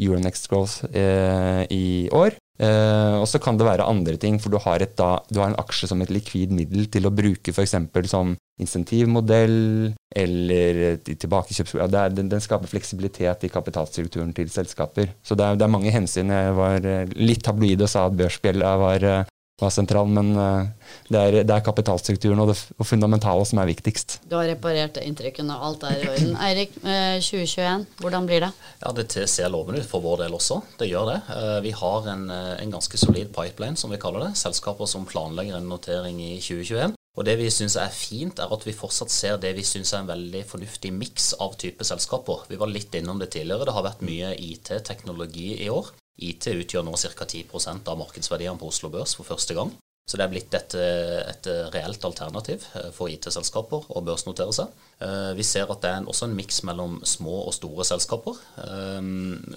Euronext 0.00 0.48
Growth 0.50 0.86
eh, 0.90 1.62
i 1.70 2.08
år. 2.14 2.34
Uh, 2.60 3.16
og 3.22 3.26
så 3.30 3.40
kan 3.40 3.56
det 3.56 3.64
være 3.64 3.86
andre 3.88 4.18
ting, 4.20 4.36
for 4.42 4.52
du 4.52 4.58
har, 4.60 4.82
et, 4.84 4.92
da, 4.98 5.14
du 5.32 5.38
har 5.40 5.48
en 5.48 5.60
aksje 5.62 5.88
som 5.88 6.02
et 6.04 6.12
likvid 6.12 6.52
middel 6.52 6.90
til 6.92 7.08
å 7.08 7.12
bruke 7.14 7.54
f.eks. 7.54 7.72
som 8.10 8.34
insentivmodell 8.60 9.94
eller 10.16 10.98
tilbakekjøps... 11.06 11.78
Ja, 11.80 11.86
den, 11.88 12.28
den, 12.28 12.42
skaper 12.44 12.68
fleksibilitet 12.68 13.46
i 13.46 13.52
kapitalstrukturen 13.52 14.34
til 14.36 14.50
selskaper. 14.52 15.14
Så 15.24 15.38
det 15.38 15.46
er, 15.46 15.56
det 15.56 15.64
er 15.64 15.72
mange 15.72 15.94
hensyn. 15.94 16.34
Jeg 16.34 16.56
var 16.58 16.84
eh, 16.84 17.14
litt 17.16 17.40
tabloid 17.46 17.80
og 17.86 17.88
sa 17.88 18.04
at 18.10 18.18
børsbjella 18.18 18.74
var 18.82 19.06
uh, 19.08 19.29
var 19.62 19.72
sentral, 19.74 20.08
men 20.10 20.32
eh, 20.36 20.92
det 21.12 21.20
er, 21.20 21.36
det 21.46 21.54
er 21.54 21.64
kapitalstrukturen 21.64 22.42
og 22.42 22.52
det 22.52 22.58
og 22.76 22.86
fundamentale 22.88 23.46
som 23.48 23.60
er 23.62 23.70
viktigst. 23.70 24.20
Du 24.30 24.36
har 24.38 24.48
reparert 24.50 25.00
inntrykkene, 25.02 25.56
og 25.56 25.66
alt 25.70 25.88
er 25.88 25.98
i 25.98 26.08
orden. 26.10 26.36
Eirik, 26.46 26.76
2021, 26.80 27.64
eh, 27.64 28.00
hvordan 28.02 28.28
blir 28.30 28.46
det? 28.46 28.52
Ja, 28.82 28.94
Det 28.96 29.08
ser 29.30 29.52
lovende 29.52 29.82
ut 29.82 29.90
for 29.90 30.04
vår 30.04 30.24
del 30.24 30.38
også. 30.38 30.60
Det 30.80 30.90
gjør 30.90 31.12
det. 31.12 31.18
Eh, 31.36 31.58
vi 31.66 31.74
har 31.82 32.08
en, 32.14 32.24
en 32.30 32.72
ganske 32.76 33.00
solid 33.00 33.34
pipeline, 33.36 33.76
som 33.76 33.92
vi 33.92 34.00
kaller 34.00 34.28
det. 34.28 34.32
Selskaper 34.40 34.88
som 34.90 35.08
planlegger 35.08 35.60
en 35.60 35.70
notering 35.70 36.20
i 36.22 36.36
2021. 36.40 36.96
Og 37.18 37.26
Det 37.26 37.34
vi 37.40 37.48
syns 37.50 37.74
er 37.76 37.90
fint, 37.92 38.38
er 38.38 38.52
at 38.54 38.62
vi 38.64 38.72
fortsatt 38.76 39.10
ser 39.12 39.40
det 39.42 39.50
vi 39.56 39.64
syns 39.66 39.90
er 39.92 40.04
en 40.04 40.12
veldig 40.12 40.44
fornuftig 40.46 40.92
miks 40.94 41.32
av 41.42 41.56
type 41.58 41.84
selskaper. 41.84 42.46
Vi 42.48 42.58
var 42.60 42.70
litt 42.70 42.94
innom 42.94 43.18
det 43.18 43.32
tidligere. 43.34 43.66
Det 43.66 43.74
har 43.74 43.84
vært 43.88 44.04
mye 44.06 44.30
IT-teknologi 44.38 45.56
i 45.64 45.68
år. 45.72 45.90
IT 46.18 46.50
utgjør 46.52 46.84
nå 46.86 46.96
ca. 46.96 47.26
10% 47.26 47.88
av 47.88 48.00
markedsverdiene 48.00 48.58
på 48.60 48.68
Oslo 48.68 48.90
Børs 48.92 49.14
for 49.18 49.28
første 49.28 49.56
gang. 49.56 49.72
Så 50.10 50.18
det 50.18 50.24
er 50.24 50.32
blitt 50.32 50.54
et, 50.58 50.74
et 50.74 51.48
reelt 51.70 52.04
alternativ 52.08 52.64
eh, 52.74 52.88
for 52.94 53.12
IT-selskaper 53.12 53.84
å 53.94 54.00
børsnotere 54.02 54.54
seg. 54.56 54.72
Eh, 55.06 55.30
vi 55.38 55.46
ser 55.46 55.70
at 55.70 55.84
det 55.84 55.92
er 55.92 56.08
også 56.10 56.26
en 56.26 56.34
miks 56.34 56.64
mellom 56.66 56.98
små 57.06 57.44
og 57.44 57.54
store 57.54 57.86
selskaper 57.86 58.40
eh, 58.64 58.98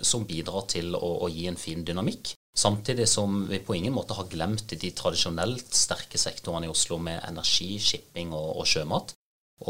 som 0.06 0.28
bidrar 0.30 0.68
til 0.70 0.94
å, 0.94 1.10
å 1.26 1.32
gi 1.34 1.48
en 1.50 1.58
fin 1.58 1.82
dynamikk. 1.82 2.36
Samtidig 2.54 3.08
som 3.10 3.48
vi 3.50 3.64
på 3.66 3.74
ingen 3.80 3.96
måte 3.96 4.14
har 4.14 4.30
glemt 4.30 4.70
de 4.70 4.94
tradisjonelt 4.94 5.74
sterke 5.74 6.22
sektorene 6.22 6.70
i 6.70 6.74
Oslo 6.74 7.00
med 7.02 7.24
energi, 7.26 7.72
shipping 7.82 8.36
og, 8.38 8.60
og 8.62 8.70
sjømat. 8.70 9.16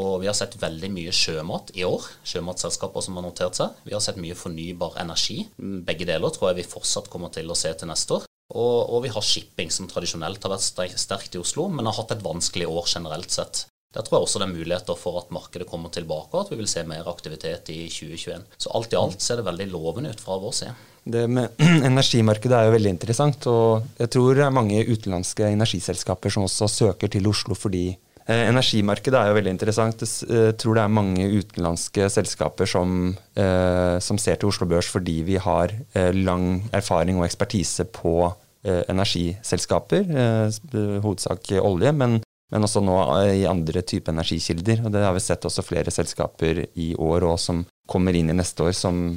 Og 0.01 0.21
vi 0.23 0.29
har 0.29 0.37
sett 0.37 0.55
veldig 0.61 0.89
mye 0.93 1.13
sjømat 1.13 1.73
i 1.77 1.85
år. 1.85 2.05
Sjømatselskaper 2.25 3.05
som 3.05 3.19
har 3.19 3.25
notert 3.27 3.59
seg. 3.59 3.75
Vi 3.85 3.93
har 3.93 4.01
sett 4.03 4.21
mye 4.21 4.37
fornybar 4.37 4.97
energi. 5.03 5.43
Begge 5.57 6.07
deler 6.09 6.33
tror 6.33 6.49
jeg 6.51 6.63
vi 6.63 6.71
fortsatt 6.71 7.11
kommer 7.13 7.33
til 7.33 7.51
å 7.51 7.57
se 7.57 7.73
til 7.77 7.91
neste 7.91 8.17
år. 8.17 8.29
Og, 8.53 8.79
og 8.93 9.03
vi 9.05 9.11
har 9.13 9.25
shipping, 9.25 9.69
som 9.73 9.87
tradisjonelt 9.89 10.43
har 10.43 10.53
vært 10.53 10.97
sterkt 10.99 11.37
i 11.37 11.41
Oslo, 11.41 11.69
men 11.71 11.87
har 11.89 11.95
hatt 11.97 12.11
et 12.13 12.25
vanskelig 12.25 12.67
år 12.69 12.89
generelt 12.89 13.33
sett. 13.33 13.65
Der 13.93 14.01
tror 14.01 14.17
jeg 14.17 14.25
også 14.25 14.39
det 14.41 14.47
er 14.47 14.55
muligheter 14.55 14.97
for 14.97 15.19
at 15.21 15.33
markedet 15.33 15.67
kommer 15.69 15.91
tilbake, 15.93 16.33
og 16.33 16.47
at 16.47 16.51
vi 16.51 16.57
vil 16.57 16.69
se 16.69 16.81
mer 16.89 17.05
aktivitet 17.09 17.69
i 17.69 17.83
2021. 17.93 18.47
Så 18.57 18.71
alt 18.73 18.93
i 18.93 18.97
alt 18.97 19.21
ser 19.21 19.37
det 19.37 19.45
veldig 19.45 19.69
lovende 19.69 20.13
ut 20.13 20.21
fra 20.21 20.39
vår 20.41 20.55
side. 20.57 20.73
Det 21.03 21.27
med 21.29 21.61
Energimarkedet 21.91 22.57
er 22.57 22.69
jo 22.69 22.73
veldig 22.77 22.93
interessant, 22.95 23.45
og 23.51 23.99
jeg 23.99 24.09
tror 24.15 24.39
det 24.39 24.47
er 24.47 24.55
mange 24.55 24.81
utenlandske 24.87 25.51
energiselskaper 25.51 26.33
som 26.33 26.47
også 26.47 26.69
søker 26.71 27.11
til 27.11 27.29
Oslo 27.29 27.57
fordi 27.59 27.91
energimarkedet 28.27 29.19
er 29.19 29.29
jo 29.29 29.37
veldig 29.37 29.51
interessant. 29.51 30.03
Jeg 30.03 30.29
eh, 30.31 30.51
tror 30.59 30.77
det 30.77 30.83
er 30.83 30.95
mange 30.95 31.25
utenlandske 31.27 32.07
selskaper 32.11 32.69
som, 32.69 33.13
eh, 33.35 33.97
som 33.99 34.19
ser 34.21 34.39
til 34.39 34.51
Oslo 34.51 34.67
Børs 34.69 34.87
fordi 34.91 35.21
vi 35.27 35.35
har 35.41 35.73
lang 36.15 36.63
erfaring 36.73 37.19
og 37.19 37.27
ekspertise 37.27 37.85
på 37.91 38.33
energiselskaper, 38.63 40.05
hovedsak 41.03 41.49
olje, 41.59 41.91
men, 41.91 42.13
men, 42.23 42.63
også 42.63 42.79
nå 42.79 42.95
i 43.33 43.43
andre 43.43 43.81
typer 43.83 44.15
energikilder. 44.15 44.85
Og 44.85 44.93
det 44.95 45.01
har 45.03 45.11
vi 45.11 45.19
sett 45.19 45.43
også 45.43 45.65
flere 45.67 45.91
selskaper 45.91 46.61
i 46.79 46.93
år 46.95 47.27
og 47.27 47.35
som 47.43 47.65
kommer 47.91 48.15
inn 48.15 48.31
i 48.31 48.37
neste 48.37 48.63
år 48.63 48.71
som, 48.71 49.09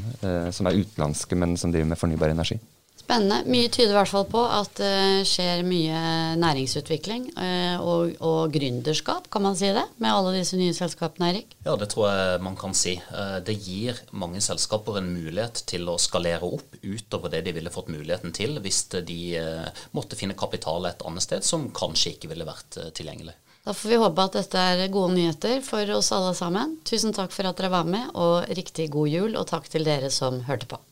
som 0.51 0.67
er 0.67 0.81
utenlandske, 0.81 1.39
men 1.39 1.55
som 1.55 1.71
driver 1.71 1.93
med 1.93 2.01
fornybar 2.01 2.35
energi. 2.35 2.59
Spennende. 3.07 3.45
Mye 3.47 3.69
tyder 3.71 3.93
i 3.93 3.99
hvert 4.01 4.11
fall 4.11 4.25
på 4.27 4.41
at 4.51 4.81
det 4.81 5.27
skjer 5.31 5.61
mye 5.63 5.99
næringsutvikling 6.43 7.29
eh, 7.39 7.79
og, 7.79 8.17
og 8.19 8.51
gründerskap, 8.51 9.29
kan 9.31 9.45
man 9.45 9.55
si 9.55 9.71
det, 9.71 9.85
med 10.03 10.11
alle 10.11 10.33
disse 10.35 10.59
nye 10.59 10.75
selskapene, 10.75 11.29
Erik? 11.31 11.55
Ja, 11.63 11.77
det 11.79 11.93
tror 11.93 12.09
jeg 12.11 12.43
man 12.43 12.59
kan 12.59 12.75
si. 12.75 12.97
Eh, 12.99 13.39
det 13.47 13.55
gir 13.63 14.03
mange 14.11 14.43
selskaper 14.43 14.99
en 14.99 15.13
mulighet 15.15 15.63
til 15.71 15.87
å 15.87 15.95
skalere 16.03 16.51
opp 16.51 16.75
utover 16.83 17.31
det 17.31 17.45
de 17.47 17.55
ville 17.55 17.71
fått 17.71 17.95
muligheten 17.95 18.35
til 18.35 18.59
hvis 18.65 18.83
de 18.97 19.21
eh, 19.39 19.71
måtte 19.95 20.19
finne 20.19 20.35
kapital 20.35 20.91
et 20.91 21.07
annet 21.07 21.29
sted 21.29 21.47
som 21.47 21.71
kanskje 21.71 22.17
ikke 22.17 22.35
ville 22.35 22.49
vært 22.49 22.83
tilgjengelig. 22.91 23.39
Da 23.67 23.75
får 23.75 23.95
vi 23.95 24.03
håpe 24.03 24.27
at 24.27 24.43
dette 24.43 24.69
er 24.75 24.87
gode 24.91 25.15
nyheter 25.15 25.63
for 25.63 25.95
oss 25.95 26.11
alle 26.15 26.35
sammen. 26.35 26.81
Tusen 26.83 27.15
takk 27.15 27.31
for 27.35 27.47
at 27.47 27.63
dere 27.63 27.71
var 27.71 27.87
med, 27.87 28.11
og 28.19 28.51
riktig 28.51 28.91
god 28.99 29.15
jul, 29.15 29.35
og 29.39 29.47
takk 29.55 29.71
til 29.71 29.87
dere 29.87 30.11
som 30.11 30.43
hørte 30.51 30.75
på. 30.75 30.83